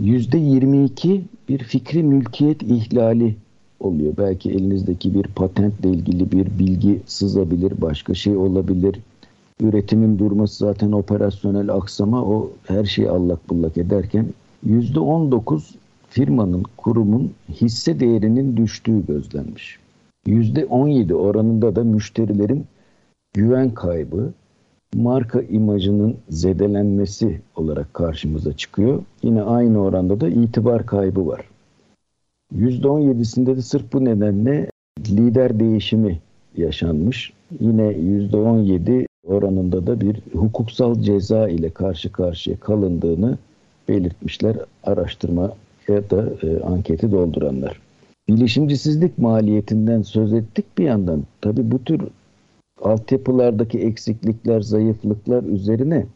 %22 0.00 1.20
bir 1.48 1.58
fikri 1.58 2.02
mülkiyet 2.02 2.62
ihlali 2.62 3.36
oluyor. 3.80 4.14
Belki 4.18 4.50
elinizdeki 4.50 5.14
bir 5.14 5.22
patentle 5.22 5.90
ilgili 5.90 6.32
bir 6.32 6.58
bilgi 6.58 7.00
sızabilir, 7.06 7.80
başka 7.80 8.14
şey 8.14 8.36
olabilir. 8.36 8.96
Üretimin 9.60 10.18
durması 10.18 10.56
zaten 10.56 10.92
operasyonel 10.92 11.68
aksama 11.68 12.22
o 12.24 12.50
her 12.66 12.84
şeyi 12.84 13.10
allak 13.10 13.50
bullak 13.50 13.78
ederken 13.78 14.26
%19 14.66 15.74
firmanın, 16.08 16.62
kurumun 16.76 17.32
hisse 17.48 18.00
değerinin 18.00 18.56
düştüğü 18.56 19.06
gözlenmiş. 19.06 19.78
%17 20.26 21.14
oranında 21.14 21.76
da 21.76 21.84
müşterilerin 21.84 22.66
güven 23.34 23.70
kaybı, 23.70 24.32
marka 24.94 25.40
imajının 25.40 26.16
zedelenmesi 26.28 27.40
olarak 27.56 27.94
karşımıza 27.94 28.52
çıkıyor. 28.52 29.02
Yine 29.22 29.42
aynı 29.42 29.82
oranda 29.82 30.20
da 30.20 30.28
itibar 30.28 30.86
kaybı 30.86 31.26
var. 31.26 31.48
%17'sinde 32.56 33.56
de 33.56 33.62
sırf 33.62 33.92
bu 33.92 34.04
nedenle 34.04 34.70
lider 35.08 35.60
değişimi 35.60 36.18
yaşanmış. 36.56 37.32
Yine 37.60 37.82
%17 37.82 39.06
oranında 39.26 39.86
da 39.86 40.00
bir 40.00 40.16
hukuksal 40.32 41.00
ceza 41.00 41.48
ile 41.48 41.70
karşı 41.70 42.12
karşıya 42.12 42.56
kalındığını 42.60 43.38
belirtmişler 43.88 44.56
araştırma 44.84 45.52
ya 45.88 46.10
da 46.10 46.28
e, 46.42 46.60
anketi 46.60 47.12
dolduranlar. 47.12 47.80
Bilişimcisizlik 48.28 49.18
maliyetinden 49.18 50.02
söz 50.02 50.32
ettik 50.32 50.64
bir 50.78 50.84
yandan. 50.84 51.22
Tabii 51.40 51.70
bu 51.70 51.84
tür 51.84 52.00
altyapılardaki 52.82 53.78
eksiklikler, 53.78 54.60
zayıflıklar 54.60 55.42
üzerine 55.42 56.06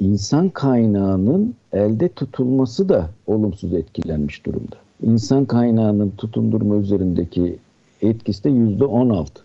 insan 0.00 0.48
kaynağının 0.48 1.54
elde 1.72 2.08
tutulması 2.08 2.88
da 2.88 3.10
olumsuz 3.26 3.74
etkilenmiş 3.74 4.46
durumda. 4.46 4.76
İnsan 5.02 5.44
kaynağının 5.44 6.12
tutundurma 6.18 6.76
üzerindeki 6.76 7.56
etkisi 8.02 8.44
de 8.44 8.50
yüzde 8.50 8.84
on 8.84 9.10
altı. 9.10 9.41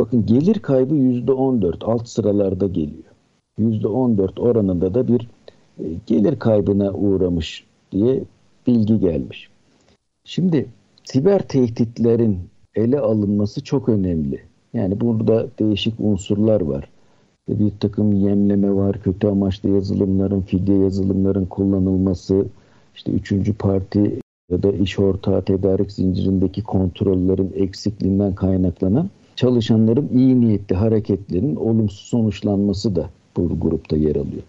Bakın 0.00 0.26
gelir 0.26 0.54
kaybı 0.54 0.94
yüzde 0.94 1.32
on 1.32 1.62
dört 1.62 1.84
alt 1.84 2.08
sıralarda 2.08 2.66
geliyor. 2.66 3.04
Yüzde 3.58 3.88
on 3.88 4.18
dört 4.18 4.40
oranında 4.40 4.94
da 4.94 5.08
bir 5.08 5.28
e, 5.78 5.84
gelir 6.06 6.38
kaybına 6.38 6.92
uğramış 6.92 7.64
diye 7.92 8.24
bilgi 8.66 9.00
gelmiş. 9.00 9.48
Şimdi 10.24 10.66
siber 11.04 11.48
tehditlerin 11.48 12.38
ele 12.74 13.00
alınması 13.00 13.64
çok 13.64 13.88
önemli. 13.88 14.40
Yani 14.74 15.00
burada 15.00 15.46
değişik 15.58 15.94
unsurlar 16.00 16.60
var. 16.60 16.88
Bir 17.48 17.72
takım 17.80 18.12
yemleme 18.12 18.74
var, 18.74 19.02
kötü 19.02 19.26
amaçlı 19.26 19.70
yazılımların, 19.70 20.40
fidye 20.40 20.78
yazılımların 20.78 21.46
kullanılması, 21.46 22.46
işte 22.94 23.12
üçüncü 23.12 23.54
parti 23.54 24.20
ya 24.50 24.62
da 24.62 24.72
iş 24.72 24.98
ortağı 24.98 25.42
tedarik 25.42 25.92
zincirindeki 25.92 26.62
kontrollerin 26.62 27.52
eksikliğinden 27.56 28.34
kaynaklanan 28.34 29.10
çalışanların 29.36 30.08
iyi 30.14 30.40
niyetli 30.40 30.76
hareketlerin 30.76 31.56
olumsuz 31.56 32.08
sonuçlanması 32.08 32.96
da 32.96 33.10
bu 33.36 33.60
grupta 33.60 33.96
yer 33.96 34.16
alıyor. 34.16 34.42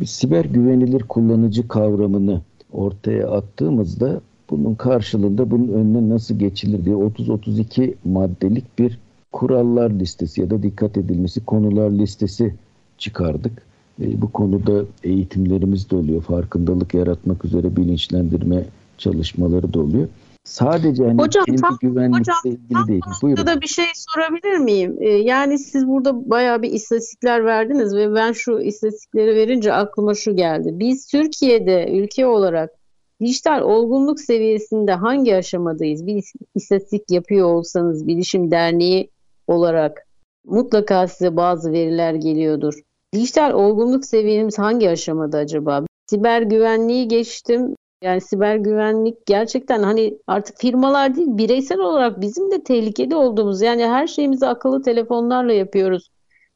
Bir 0.00 0.06
siber 0.06 0.44
güvenilir 0.44 1.02
kullanıcı 1.02 1.68
kavramını 1.68 2.40
ortaya 2.72 3.30
attığımızda 3.30 4.20
bunun 4.50 4.74
karşılığında 4.74 5.50
bunun 5.50 5.68
önüne 5.68 6.08
nasıl 6.08 6.38
geçilir 6.38 6.84
diye 6.84 6.94
30-32 6.94 7.94
maddelik 8.04 8.78
bir 8.78 8.98
kurallar 9.32 9.90
listesi 9.90 10.40
ya 10.40 10.50
da 10.50 10.62
dikkat 10.62 10.96
edilmesi 10.96 11.44
konular 11.44 11.90
listesi 11.90 12.54
çıkardık. 12.98 13.62
E, 14.02 14.22
bu 14.22 14.32
konuda 14.32 14.84
eğitimlerimiz 15.04 15.90
de 15.90 15.96
oluyor. 15.96 16.22
Farkındalık 16.22 16.94
yaratmak 16.94 17.44
üzere 17.44 17.76
bilinçlendirme 17.76 18.64
çalışmaları 18.98 19.74
da 19.74 19.80
oluyor. 19.80 20.08
Sadece 20.44 21.04
hani 21.04 21.22
hocam, 21.22 21.44
tam, 21.60 21.78
güvenlikle 21.80 22.18
hocam, 22.18 22.36
ilgili 22.44 22.88
değil. 22.88 23.02
Buyurun. 23.22 23.46
da 23.46 23.60
bir 23.60 23.66
şey 23.66 23.84
sorabilir 23.94 24.58
miyim? 24.58 24.96
Ee, 25.00 25.08
yani 25.08 25.58
siz 25.58 25.86
burada 25.86 26.30
bayağı 26.30 26.62
bir 26.62 26.72
istatistikler 26.72 27.44
verdiniz 27.44 27.94
ve 27.94 28.14
ben 28.14 28.32
şu 28.32 28.60
istatistikleri 28.60 29.34
verince 29.34 29.72
aklıma 29.72 30.14
şu 30.14 30.36
geldi. 30.36 30.70
Biz 30.72 31.06
Türkiye'de 31.06 31.88
ülke 31.92 32.26
olarak 32.26 32.70
dijital 33.20 33.62
olgunluk 33.62 34.20
seviyesinde 34.20 34.92
hangi 34.92 35.36
aşamadayız? 35.36 36.06
Bir 36.06 36.24
istatistik 36.54 37.10
yapıyor 37.10 37.48
olsanız 37.48 38.06
Bilişim 38.06 38.50
Derneği 38.50 39.10
olarak 39.46 40.06
mutlaka 40.44 41.08
size 41.08 41.36
bazı 41.36 41.72
veriler 41.72 42.14
geliyordur. 42.14 42.74
Dijital 43.14 43.52
olgunluk 43.52 44.04
seviyemiz 44.04 44.58
hangi 44.58 44.90
aşamada 44.90 45.38
acaba? 45.38 45.84
Siber 46.06 46.42
güvenliği 46.42 47.08
geçtim. 47.08 47.74
Yani 48.04 48.20
siber 48.20 48.56
güvenlik 48.56 49.26
gerçekten 49.26 49.82
hani 49.82 50.18
artık 50.26 50.58
firmalar 50.58 51.16
değil 51.16 51.28
bireysel 51.30 51.78
olarak 51.78 52.20
bizim 52.20 52.50
de 52.50 52.64
tehlikeli 52.64 53.16
olduğumuz 53.16 53.62
yani 53.62 53.86
her 53.86 54.06
şeyimizi 54.06 54.46
akıllı 54.46 54.82
telefonlarla 54.82 55.52
yapıyoruz. 55.52 56.10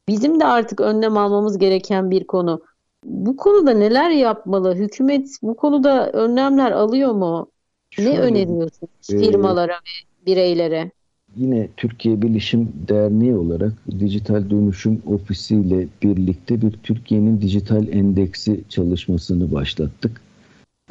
Bizim 0.09 0.41
de 0.41 0.45
artık 0.45 0.81
önlem 0.81 1.17
almamız 1.17 1.59
gereken 1.59 2.11
bir 2.11 2.27
konu. 2.27 2.63
Bu 3.05 3.37
konuda 3.37 3.71
neler 3.71 4.11
yapmalı? 4.11 4.75
Hükümet 4.75 5.29
bu 5.43 5.57
konuda 5.57 6.11
önlemler 6.13 6.71
alıyor 6.71 7.13
mu? 7.13 7.51
Şöyle, 7.91 8.11
ne 8.11 8.21
öneriyorsunuz 8.21 9.11
e, 9.13 9.19
firmalara 9.19 9.73
ve 9.73 10.27
bireylere? 10.27 10.91
Yine 11.37 11.69
Türkiye 11.77 12.23
Bilişim 12.23 12.73
Derneği 12.89 13.37
olarak 13.37 13.73
Dijital 14.01 14.51
Dönüşüm 14.51 15.03
Ofisi 15.07 15.55
ile 15.57 15.89
birlikte 16.03 16.63
bir 16.63 16.73
Türkiye'nin 16.73 17.41
dijital 17.41 17.89
endeksi 17.89 18.65
çalışmasını 18.69 19.53
başlattık. 19.53 20.28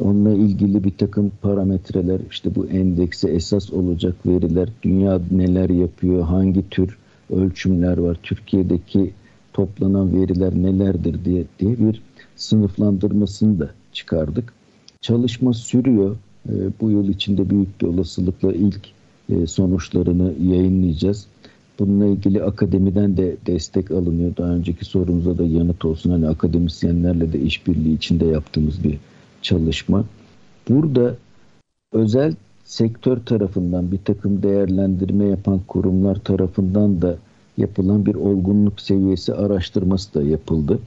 Onunla 0.02 0.34
ilgili 0.34 0.84
bir 0.84 0.92
takım 0.92 1.32
parametreler, 1.42 2.20
işte 2.32 2.56
bu 2.56 2.68
endekse 2.68 3.30
esas 3.30 3.74
olacak 3.74 4.16
veriler, 4.26 4.70
dünya 4.84 5.22
neler 5.32 5.70
yapıyor, 5.70 6.24
hangi 6.24 6.70
tür 6.70 6.98
ölçümler 7.30 7.98
var, 7.98 8.18
Türkiye'deki 8.24 9.14
toplanan 9.54 10.22
veriler 10.22 10.56
nelerdir 10.56 11.26
diye, 11.26 11.44
diye 11.60 11.80
bir 11.80 12.02
sınıflandırmasını 12.36 13.60
da 13.60 13.70
çıkardık. 13.94 14.54
Çalışma 15.02 15.54
sürüyor. 15.54 16.16
E, 16.50 16.54
bu 16.82 16.92
yıl 16.92 17.10
içinde 17.10 17.50
büyük 17.50 17.82
bir 17.82 17.88
olasılıkla 17.88 18.54
ilk 18.54 18.82
e, 19.30 19.48
sonuçlarını 19.48 20.34
yayınlayacağız. 20.44 21.28
Bununla 21.80 22.06
ilgili 22.06 22.44
akademiden 22.44 23.18
de 23.18 23.38
destek 23.46 23.92
alınıyor. 23.92 24.38
Daha 24.38 24.50
önceki 24.50 24.86
sorumuza 24.86 25.38
da 25.38 25.44
yanıt 25.44 25.86
olsun. 25.86 26.10
Hani 26.10 26.28
akademisyenlerle 26.28 27.34
de 27.34 27.40
işbirliği 27.40 27.96
içinde 27.96 28.26
yaptığımız 28.26 28.84
bir 28.84 28.98
çalışma. 29.48 30.06
Burada 30.70 31.16
özel 31.92 32.36
sektör 32.66 33.18
tarafından 33.18 33.92
bir 33.92 34.00
takım 34.06 34.44
değerlendirme 34.44 35.26
yapan 35.26 35.60
kurumlar 35.68 36.16
tarafından 36.16 37.02
da 37.02 37.18
yapılan 37.58 38.06
bir 38.06 38.16
olgunluk 38.16 38.82
seviyesi 38.82 39.34
araştırması 39.34 40.14
da 40.14 40.24
yapıldı. 40.24 40.80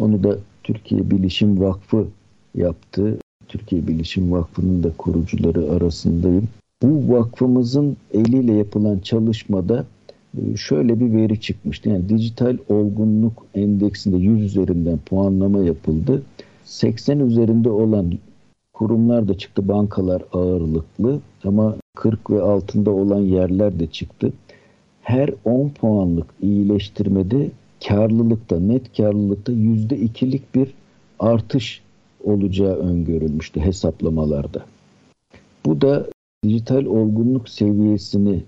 Onu 0.00 0.24
da 0.24 0.38
Türkiye 0.62 1.10
Bilişim 1.10 1.60
Vakfı 1.60 2.06
yaptı. 2.54 3.18
Türkiye 3.48 3.86
Bilişim 3.86 4.32
Vakfı'nın 4.32 4.82
da 4.82 4.90
kurucuları 4.98 5.72
arasındayım. 5.72 6.48
Bu 6.82 7.12
vakfımızın 7.12 7.96
eliyle 8.12 8.52
yapılan 8.52 8.98
çalışmada 8.98 9.84
e, 10.38 10.56
şöyle 10.56 11.00
bir 11.00 11.12
veri 11.12 11.40
çıkmıştı. 11.40 11.88
Yani 11.88 12.08
dijital 12.08 12.56
olgunluk 12.68 13.46
endeksinde 13.54 14.16
100 14.16 14.42
üzerinden 14.42 14.98
puanlama 14.98 15.58
yapıldı. 15.58 16.22
80 16.66 17.18
üzerinde 17.18 17.70
olan 17.70 18.12
kurumlar 18.72 19.28
da 19.28 19.38
çıktı. 19.38 19.68
Bankalar 19.68 20.22
ağırlıklı 20.32 21.20
ama 21.44 21.76
40 21.96 22.30
ve 22.30 22.42
altında 22.42 22.90
olan 22.90 23.20
yerler 23.20 23.80
de 23.80 23.86
çıktı. 23.86 24.32
Her 25.02 25.30
10 25.44 25.68
puanlık 25.68 26.26
iyileştirmede 26.42 27.50
karlılıkta, 27.88 28.60
net 28.60 28.96
karlılıkta 28.96 29.52
%2'lik 29.52 30.54
bir 30.54 30.74
artış 31.18 31.82
olacağı 32.24 32.76
öngörülmüştü 32.76 33.60
hesaplamalarda. 33.60 34.62
Bu 35.66 35.80
da 35.80 36.06
dijital 36.44 36.84
olgunluk 36.84 37.48
seviyesini 37.48 38.42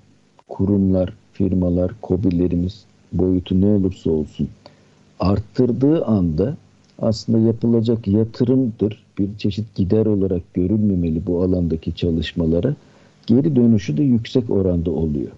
kurumlar, 0.49 1.14
firmalar, 1.33 1.93
kobilerimiz 2.03 2.85
boyutu 3.12 3.61
ne 3.61 3.66
olursa 3.66 4.11
olsun 4.11 4.49
arttırdığı 5.21 6.05
anda 6.05 6.57
aslında 6.99 7.39
yapılacak 7.39 8.09
yatırımdır. 8.09 9.05
Bir 9.19 9.29
çeşit 9.39 9.75
gider 9.75 10.07
olarak 10.07 10.55
görülmemeli 10.55 11.27
bu 11.27 11.43
alandaki 11.43 11.95
çalışmalara. 11.95 12.75
Geri 13.27 13.57
dönüşü 13.57 13.97
de 13.97 14.03
yüksek 14.03 14.51
oranda 14.51 14.91
oluyor. 14.91 15.31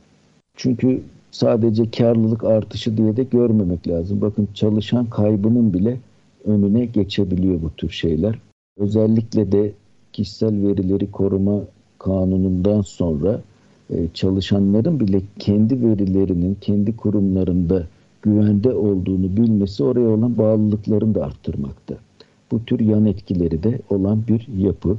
Çünkü 0.56 1.02
sadece 1.30 1.90
karlılık 1.90 2.44
artışı 2.44 2.96
diye 2.96 3.16
de 3.16 3.22
görmemek 3.22 3.88
lazım. 3.88 4.20
Bakın 4.20 4.48
çalışan 4.54 5.06
kaybının 5.06 5.74
bile 5.74 6.00
önüne 6.44 6.84
geçebiliyor 6.84 7.62
bu 7.62 7.70
tür 7.70 7.90
şeyler. 7.90 8.38
Özellikle 8.78 9.52
de 9.52 9.72
kişisel 10.12 10.66
verileri 10.66 11.10
koruma 11.10 11.60
kanunundan 11.98 12.82
sonra 12.82 13.40
e, 13.90 14.08
çalışanların 14.14 15.00
bile 15.00 15.22
kendi 15.38 15.82
verilerinin 15.82 16.56
kendi 16.60 16.96
kurumlarında 16.96 17.86
güvende 18.22 18.74
olduğunu 18.74 19.36
bilmesi 19.36 19.84
oraya 19.84 20.08
olan 20.08 20.38
bağlılıklarını 20.38 21.14
da 21.14 21.24
arttırmakta. 21.24 21.94
Bu 22.50 22.64
tür 22.64 22.80
yan 22.80 23.06
etkileri 23.06 23.62
de 23.62 23.80
olan 23.90 24.22
bir 24.28 24.48
yapı. 24.58 24.96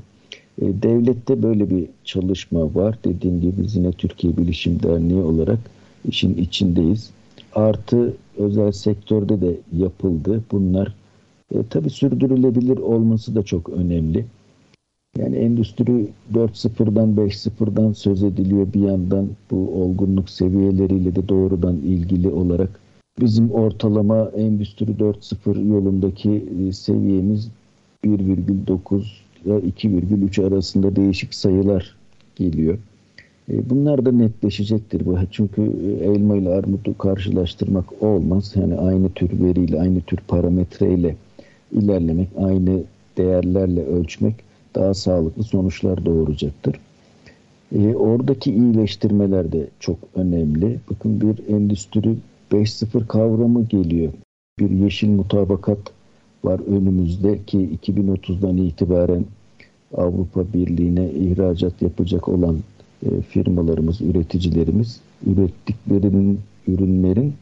E, 0.61 0.65
devlette 0.83 1.43
böyle 1.43 1.69
bir 1.69 1.87
çalışma 2.03 2.75
var. 2.75 2.99
Dediğim 3.05 3.41
gibi 3.41 3.61
yine 3.73 3.91
Türkiye 3.91 4.37
Bilişim 4.37 4.83
Derneği 4.83 5.21
olarak 5.21 5.59
işin 6.07 6.37
içindeyiz. 6.37 7.09
Artı 7.55 8.13
özel 8.37 8.71
sektörde 8.71 9.41
de 9.41 9.57
yapıldı. 9.77 10.43
Bunlar 10.51 10.95
e, 11.55 11.57
tabii 11.69 11.89
sürdürülebilir 11.89 12.77
olması 12.77 13.35
da 13.35 13.43
çok 13.43 13.69
önemli. 13.69 14.25
Yani 15.17 15.35
endüstri 15.35 16.07
4.0'dan 16.33 17.15
5.0'dan 17.15 17.93
söz 17.93 18.23
ediliyor 18.23 18.73
bir 18.73 18.81
yandan 18.81 19.29
bu 19.51 19.83
olgunluk 19.83 20.29
seviyeleriyle 20.29 21.15
de 21.15 21.29
doğrudan 21.29 21.75
ilgili 21.75 22.29
olarak 22.29 22.79
bizim 23.21 23.51
ortalama 23.51 24.31
endüstri 24.37 24.85
4.0 24.85 25.67
yolundaki 25.67 26.45
e, 26.67 26.73
seviyemiz 26.73 27.49
1,9 28.05 29.03
ile 29.45 29.53
2,3 29.53 30.47
arasında 30.47 30.95
değişik 30.95 31.33
sayılar 31.33 31.95
geliyor. 32.35 32.77
E, 33.49 33.69
bunlar 33.69 34.05
da 34.05 34.11
netleşecektir. 34.11 35.05
bu 35.05 35.17
Çünkü 35.31 35.61
e, 35.61 36.05
elma 36.05 36.35
ile 36.35 36.49
armutu 36.49 36.97
karşılaştırmak 36.97 38.03
olmaz. 38.03 38.53
Yani 38.55 38.75
aynı 38.75 39.09
tür 39.09 39.43
veriyle, 39.43 39.81
aynı 39.81 40.01
tür 40.01 40.17
parametreyle 40.17 41.15
ilerlemek, 41.71 42.29
aynı 42.37 42.83
değerlerle 43.17 43.85
ölçmek 43.85 44.35
daha 44.75 44.93
sağlıklı 44.93 45.43
sonuçlar 45.43 46.05
doğuracaktır. 46.05 46.75
E, 47.75 47.95
oradaki 47.95 48.53
iyileştirmeler 48.53 49.51
de 49.51 49.67
çok 49.79 49.97
önemli. 50.15 50.79
Bakın 50.91 51.21
bir 51.21 51.55
endüstri 51.55 52.15
5.0 52.51 53.07
kavramı 53.07 53.65
geliyor. 53.65 54.13
Bir 54.59 54.69
yeşil 54.69 55.09
mutabakat 55.09 55.79
var 56.43 56.59
önümüzde 56.67 57.39
ki 57.47 57.69
2030'dan 57.83 58.57
itibaren 58.57 59.25
Avrupa 59.93 60.53
Birliği'ne 60.53 61.11
ihracat 61.11 61.81
yapacak 61.81 62.29
olan 62.29 62.59
e, 63.05 63.21
firmalarımız, 63.21 64.01
üreticilerimiz 64.01 65.01
ürettiklerinin 65.25 66.39
ürünlerin 66.67 67.33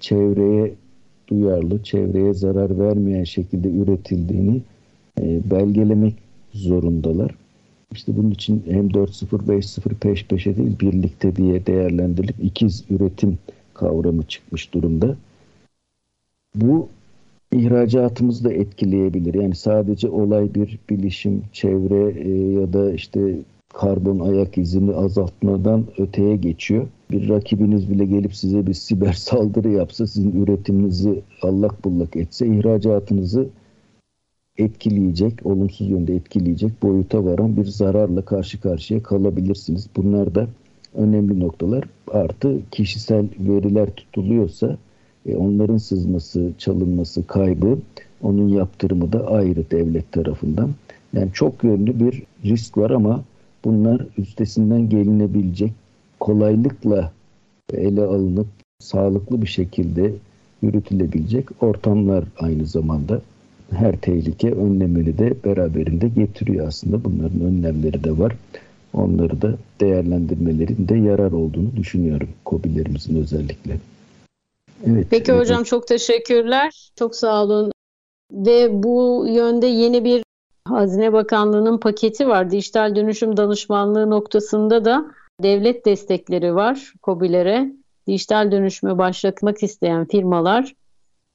çevreye 0.00 0.74
duyarlı, 1.28 1.82
çevreye 1.82 2.34
zarar 2.34 2.78
vermeyen 2.78 3.24
şekilde 3.24 3.68
üretildiğini 3.70 4.60
e, 5.20 5.50
belgelemek 5.50 6.14
zorundalar. 6.52 7.34
İşte 7.92 8.16
bunun 8.16 8.30
için 8.30 8.62
hem 8.70 8.88
4.0, 8.88 9.46
5.0 9.46 9.94
peş 9.94 10.26
peşe 10.26 10.56
değil 10.56 10.78
birlikte 10.80 11.36
diye 11.36 11.66
değerlendirilip 11.66 12.44
ikiz 12.44 12.84
üretim 12.90 13.38
kavramı 13.84 14.22
çıkmış 14.22 14.74
durumda. 14.74 15.16
Bu 16.54 16.88
ihracatımızı 17.52 18.44
da 18.44 18.52
etkileyebilir. 18.52 19.34
Yani 19.34 19.54
sadece 19.54 20.08
olay 20.08 20.54
bir 20.54 20.78
bilişim, 20.90 21.42
çevre 21.52 22.20
e, 22.20 22.60
ya 22.60 22.72
da 22.72 22.92
işte 22.92 23.38
karbon 23.74 24.18
ayak 24.18 24.58
izini 24.58 24.94
azaltmadan 24.94 25.84
öteye 25.98 26.36
geçiyor. 26.36 26.86
Bir 27.10 27.28
rakibiniz 27.28 27.90
bile 27.90 28.04
gelip 28.04 28.34
size 28.34 28.66
bir 28.66 28.74
siber 28.74 29.12
saldırı 29.28 29.70
yapsa, 29.70 30.06
sizin 30.06 30.42
üretiminizi 30.42 31.22
allak 31.42 31.84
bullak 31.84 32.16
etse, 32.16 32.46
ihracatınızı 32.46 33.48
etkileyecek, 34.58 35.46
olumsuz 35.46 35.90
yönde 35.90 36.14
etkileyecek 36.14 36.82
boyuta 36.82 37.24
varan 37.24 37.56
bir 37.56 37.64
zararla 37.64 38.22
karşı 38.22 38.60
karşıya 38.60 39.02
kalabilirsiniz. 39.02 39.88
Bunlar 39.96 40.34
da 40.34 40.46
önemli 40.94 41.40
noktalar. 41.40 41.84
Artı 42.12 42.60
kişisel 42.70 43.26
veriler 43.38 43.90
tutuluyorsa 43.90 44.76
e, 45.26 45.36
onların 45.36 45.76
sızması, 45.76 46.52
çalınması, 46.58 47.26
kaybı 47.26 47.78
onun 48.22 48.48
yaptırımı 48.48 49.12
da 49.12 49.26
ayrı 49.26 49.70
devlet 49.70 50.12
tarafından. 50.12 50.70
Yani 51.12 51.30
çok 51.32 51.64
yönlü 51.64 52.00
bir 52.00 52.22
risk 52.44 52.78
var 52.78 52.90
ama 52.90 53.24
bunlar 53.64 54.06
üstesinden 54.18 54.88
gelinebilecek 54.88 55.72
kolaylıkla 56.20 57.12
ele 57.72 58.02
alınıp 58.02 58.46
sağlıklı 58.78 59.42
bir 59.42 59.46
şekilde 59.46 60.12
yürütülebilecek 60.62 61.62
ortamlar 61.62 62.24
aynı 62.38 62.66
zamanda 62.66 63.20
her 63.70 63.96
tehlike 63.96 64.50
önlemeli 64.52 65.18
de 65.18 65.34
beraberinde 65.44 66.08
getiriyor 66.08 66.68
aslında. 66.68 67.04
Bunların 67.04 67.40
önlemleri 67.40 68.04
de 68.04 68.18
var. 68.18 68.36
Onları 68.94 69.42
da 69.42 69.54
değerlendirmelerinde 69.80 70.94
yarar 70.94 71.32
olduğunu 71.32 71.76
düşünüyorum 71.76 72.28
COBİ'lerimizin 72.46 73.22
özellikle. 73.22 73.78
Evet. 74.86 75.06
Peki 75.10 75.32
evet. 75.32 75.40
hocam 75.40 75.64
çok 75.64 75.88
teşekkürler. 75.88 76.90
Çok 76.98 77.16
sağ 77.16 77.42
olun. 77.42 77.72
Ve 78.32 78.82
bu 78.82 79.26
yönde 79.28 79.66
yeni 79.66 80.04
bir 80.04 80.22
Hazine 80.68 81.12
Bakanlığı'nın 81.12 81.78
paketi 81.78 82.28
var. 82.28 82.50
Dijital 82.50 82.96
dönüşüm 82.96 83.36
danışmanlığı 83.36 84.10
noktasında 84.10 84.84
da 84.84 85.06
devlet 85.42 85.86
destekleri 85.86 86.54
var 86.54 86.92
COBİ'lere. 87.02 87.72
Dijital 88.06 88.52
dönüşümü 88.52 88.98
başlatmak 88.98 89.62
isteyen 89.62 90.04
firmalar 90.04 90.74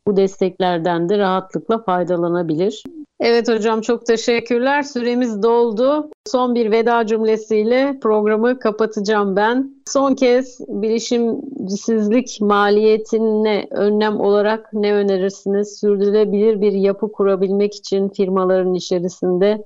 bu 0.07 0.17
desteklerden 0.17 1.09
de 1.09 1.17
rahatlıkla 1.17 1.83
faydalanabilir. 1.83 2.83
Evet 3.19 3.49
hocam 3.49 3.81
çok 3.81 4.05
teşekkürler. 4.05 4.83
Süremiz 4.83 5.43
doldu. 5.43 6.09
Son 6.25 6.55
bir 6.55 6.71
veda 6.71 7.05
cümlesiyle 7.05 7.99
programı 8.01 8.59
kapatacağım 8.59 9.35
ben. 9.35 9.75
Son 9.87 10.15
kez 10.15 10.59
bilişimsizlik 10.67 12.37
maliyetine 12.41 13.67
önlem 13.71 14.19
olarak 14.19 14.73
ne 14.73 14.93
önerirsiniz? 14.93 15.79
Sürdürülebilir 15.79 16.61
bir 16.61 16.71
yapı 16.71 17.11
kurabilmek 17.11 17.75
için 17.75 18.09
firmaların 18.09 18.73
içerisinde 18.73 19.63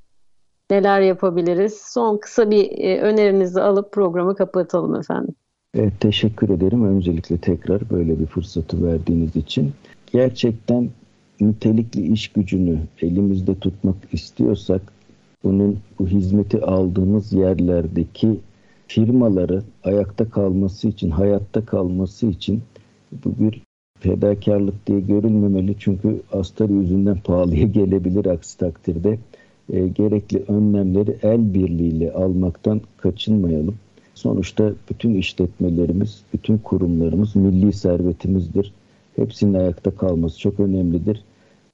neler 0.71 1.01
yapabiliriz? 1.01 1.81
Son 1.81 2.17
kısa 2.17 2.51
bir 2.51 2.77
e, 2.77 3.01
önerinizi 3.01 3.61
alıp 3.61 3.91
programı 3.91 4.35
kapatalım 4.35 4.95
efendim. 4.95 5.35
Evet, 5.77 5.93
teşekkür 5.99 6.49
ederim. 6.49 6.85
Öncelikle 6.85 7.37
tekrar 7.37 7.89
böyle 7.89 8.19
bir 8.19 8.25
fırsatı 8.25 8.85
verdiğiniz 8.85 9.35
için 9.35 9.71
gerçekten 10.13 10.89
nitelikli 11.47 12.13
iş 12.13 12.27
gücünü 12.27 12.79
elimizde 13.01 13.55
tutmak 13.55 13.95
istiyorsak 14.11 14.81
bunun 15.43 15.79
bu 15.99 16.07
hizmeti 16.07 16.61
aldığımız 16.61 17.33
yerlerdeki 17.33 18.39
firmaları 18.87 19.63
ayakta 19.83 20.29
kalması 20.29 20.87
için, 20.87 21.09
hayatta 21.09 21.65
kalması 21.65 22.27
için 22.27 22.61
bu 23.25 23.33
bir 23.39 23.61
fedakarlık 23.99 24.87
diye 24.87 24.99
görülmemeli. 24.99 25.75
Çünkü 25.79 26.21
astarı 26.31 26.73
yüzünden 26.73 27.17
pahalıya 27.19 27.67
gelebilir 27.79 28.25
aksi 28.25 28.57
takdirde. 28.57 29.19
E, 29.73 29.87
gerekli 29.87 30.43
önlemleri 30.47 31.17
el 31.23 31.53
birliğiyle 31.53 32.11
almaktan 32.11 32.81
kaçınmayalım. 32.97 33.75
Sonuçta 34.15 34.73
bütün 34.89 35.15
işletmelerimiz, 35.15 36.21
bütün 36.33 36.57
kurumlarımız 36.57 37.35
milli 37.35 37.73
servetimizdir 37.73 38.73
hepsinin 39.15 39.53
ayakta 39.53 39.91
kalması 39.91 40.39
çok 40.39 40.59
önemlidir. 40.59 41.21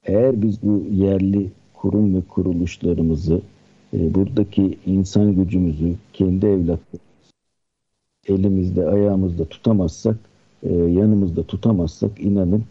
Eğer 0.10 0.42
biz 0.42 0.64
bu 0.64 0.84
yerli 0.92 1.50
kurum 1.74 2.16
ve 2.16 2.22
kuruluşlarımızı, 2.30 3.42
e, 3.94 4.16
buradaki 4.16 4.78
insan 4.86 5.36
gücümüzü, 5.36 5.96
kendi 6.14 6.46
evlatlarımızı 6.46 7.00
elimizde, 8.28 8.86
ayağımızda 8.86 9.46
tutamazsak 9.46 10.16
e, 10.64 10.74
yanımızda 10.74 11.44
tutamazsak 11.44 12.12
inanın 12.20 12.64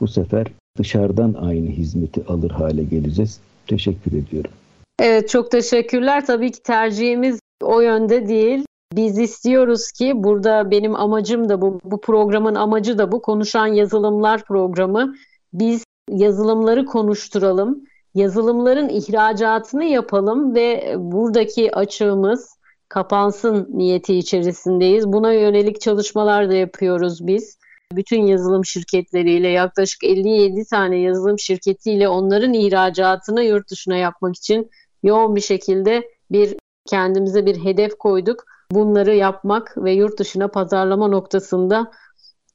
bu 0.00 0.08
sefer 0.08 0.46
dışarıdan 0.78 1.34
aynı 1.34 1.70
hizmeti 1.70 2.24
alır 2.28 2.50
hale 2.50 2.84
geleceğiz. 2.84 3.40
Teşekkür 3.66 4.12
ediyorum. 4.12 4.50
Evet 5.00 5.28
çok 5.28 5.50
teşekkürler. 5.50 6.26
Tabii 6.26 6.52
ki 6.52 6.62
tercihimiz 6.62 7.40
o 7.62 7.80
yönde 7.80 8.28
değil. 8.28 8.64
Biz 8.92 9.18
istiyoruz 9.18 9.92
ki 9.92 10.12
burada 10.14 10.70
benim 10.70 10.94
amacım 10.94 11.48
da 11.48 11.60
bu, 11.60 11.80
bu 11.84 12.00
programın 12.00 12.54
amacı 12.54 12.98
da 12.98 13.12
bu 13.12 13.22
konuşan 13.22 13.66
yazılımlar 13.66 14.44
programı. 14.44 15.14
Biz 15.52 15.85
yazılımları 16.10 16.86
konuşturalım, 16.86 17.84
yazılımların 18.14 18.88
ihracatını 18.88 19.84
yapalım 19.84 20.54
ve 20.54 20.94
buradaki 20.98 21.76
açığımız 21.76 22.56
kapansın 22.88 23.68
niyeti 23.70 24.14
içerisindeyiz. 24.14 25.12
Buna 25.12 25.32
yönelik 25.32 25.80
çalışmalar 25.80 26.50
da 26.50 26.54
yapıyoruz 26.54 27.26
biz. 27.26 27.58
Bütün 27.92 28.26
yazılım 28.26 28.64
şirketleriyle 28.64 29.48
yaklaşık 29.48 30.04
57 30.04 30.64
tane 30.64 30.98
yazılım 30.98 31.38
şirketiyle 31.38 32.08
onların 32.08 32.52
ihracatını 32.52 33.42
yurt 33.42 33.70
dışına 33.70 33.96
yapmak 33.96 34.36
için 34.36 34.70
yoğun 35.02 35.36
bir 35.36 35.40
şekilde 35.40 36.10
bir 36.30 36.56
kendimize 36.86 37.46
bir 37.46 37.64
hedef 37.64 37.98
koyduk. 37.98 38.44
Bunları 38.70 39.14
yapmak 39.14 39.76
ve 39.76 39.92
yurt 39.92 40.18
dışına 40.18 40.48
pazarlama 40.48 41.08
noktasında 41.08 41.90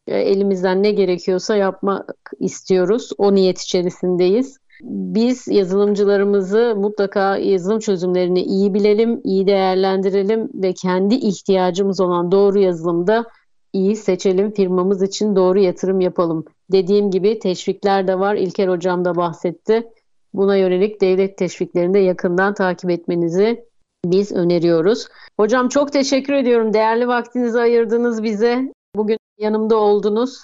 elimizden 0.08 0.84
ne 0.84 0.92
gerekiyorsa 0.92 1.56
yapmak 1.56 2.16
istiyoruz. 2.40 3.10
O 3.18 3.36
niyet 3.36 3.62
içerisindeyiz. 3.62 4.58
Biz 4.84 5.48
yazılımcılarımızı 5.48 6.76
mutlaka 6.78 7.38
yazılım 7.38 7.80
çözümlerini 7.80 8.42
iyi 8.42 8.74
bilelim, 8.74 9.22
iyi 9.24 9.48
değerlendirelim 9.48 10.50
ve 10.54 10.74
kendi 10.74 11.16
ihtiyacımız 11.16 12.02
olan 12.02 12.32
doğru 12.32 12.60
yazılımda 12.60 13.26
iyi 13.74 13.96
seçelim, 13.96 14.52
firmamız 14.52 15.04
için 15.04 15.36
doğru 15.36 15.60
yatırım 15.60 16.02
yapalım. 16.02 16.46
Dediğim 16.72 17.12
gibi 17.12 17.40
teşvikler 17.40 18.08
de 18.08 18.20
var. 18.20 18.36
İlker 18.36 18.68
Hocam 18.68 19.06
da 19.06 19.16
bahsetti. 19.16 19.88
Buna 20.34 20.56
yönelik 20.56 21.02
devlet 21.02 21.38
teşviklerini 21.38 21.94
de 21.94 22.00
yakından 22.00 22.54
takip 22.54 22.90
etmenizi 22.90 23.66
biz 24.06 24.32
öneriyoruz. 24.32 25.08
Hocam 25.38 25.70
çok 25.70 25.94
teşekkür 25.94 26.34
ediyorum. 26.34 26.74
Değerli 26.74 27.08
vaktinizi 27.08 27.60
ayırdınız 27.60 28.24
bize. 28.24 28.74
Bugün 28.96 29.18
yanımda 29.38 29.76
oldunuz. 29.76 30.44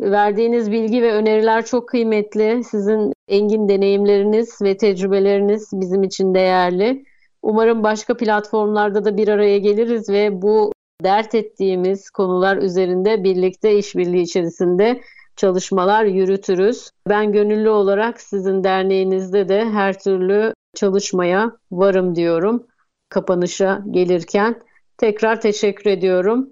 Verdiğiniz 0.00 0.72
bilgi 0.72 1.02
ve 1.02 1.12
öneriler 1.12 1.66
çok 1.66 1.88
kıymetli. 1.88 2.64
Sizin 2.64 3.12
engin 3.28 3.68
deneyimleriniz 3.68 4.62
ve 4.62 4.76
tecrübeleriniz 4.76 5.70
bizim 5.72 6.02
için 6.02 6.34
değerli. 6.34 7.04
Umarım 7.42 7.82
başka 7.82 8.16
platformlarda 8.16 9.04
da 9.04 9.16
bir 9.16 9.28
araya 9.28 9.58
geliriz 9.58 10.08
ve 10.08 10.42
bu 10.42 10.72
dert 11.04 11.34
ettiğimiz 11.34 12.10
konular 12.10 12.56
üzerinde 12.56 13.24
birlikte 13.24 13.78
işbirliği 13.78 14.22
içerisinde 14.22 15.00
çalışmalar 15.36 16.04
yürütürüz. 16.04 16.90
Ben 17.08 17.32
gönüllü 17.32 17.68
olarak 17.68 18.20
sizin 18.20 18.64
derneğinizde 18.64 19.48
de 19.48 19.64
her 19.64 19.98
türlü 19.98 20.54
çalışmaya 20.74 21.56
varım 21.72 22.14
diyorum 22.14 22.66
kapanışa 23.08 23.82
gelirken. 23.90 24.62
Tekrar 24.98 25.40
teşekkür 25.40 25.90
ediyorum. 25.90 26.50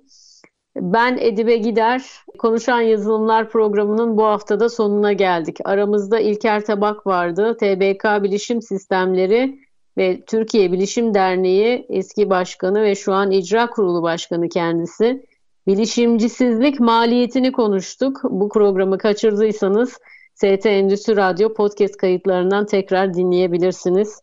Ben 0.80 1.16
Edibe 1.20 1.56
Gider, 1.56 2.02
Konuşan 2.38 2.80
Yazılımlar 2.80 3.50
programının 3.50 4.16
bu 4.16 4.24
haftada 4.24 4.68
sonuna 4.68 5.12
geldik. 5.12 5.58
Aramızda 5.64 6.20
İlker 6.20 6.64
Tabak 6.64 7.06
vardı, 7.06 7.56
TBK 7.56 8.22
Bilişim 8.22 8.62
Sistemleri 8.62 9.58
ve 9.98 10.24
Türkiye 10.26 10.72
Bilişim 10.72 11.14
Derneği 11.14 11.86
eski 11.88 12.30
başkanı 12.30 12.82
ve 12.82 12.94
şu 12.94 13.12
an 13.12 13.30
icra 13.30 13.70
kurulu 13.70 14.02
başkanı 14.02 14.48
kendisi. 14.48 15.26
Bilişimcisizlik 15.66 16.80
maliyetini 16.80 17.52
konuştuk. 17.52 18.20
Bu 18.24 18.48
programı 18.48 18.98
kaçırdıysanız 18.98 19.98
ST 20.34 20.66
Endüstri 20.66 21.16
Radyo 21.16 21.54
podcast 21.54 21.96
kayıtlarından 21.96 22.66
tekrar 22.66 23.14
dinleyebilirsiniz. 23.14 24.20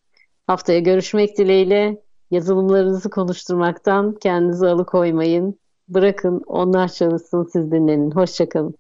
Haftaya 0.48 0.80
görüşmek 0.80 1.38
dileğiyle 1.38 2.02
yazılımlarınızı 2.32 3.10
konuşturmaktan 3.10 4.16
kendinizi 4.22 4.68
alıkoymayın. 4.68 5.63
Bırakın 5.88 6.42
onlar 6.48 6.88
çalışsın 6.88 7.50
siz 7.54 7.72
dinlenin. 7.72 8.12
Hoşçakalın. 8.12 8.76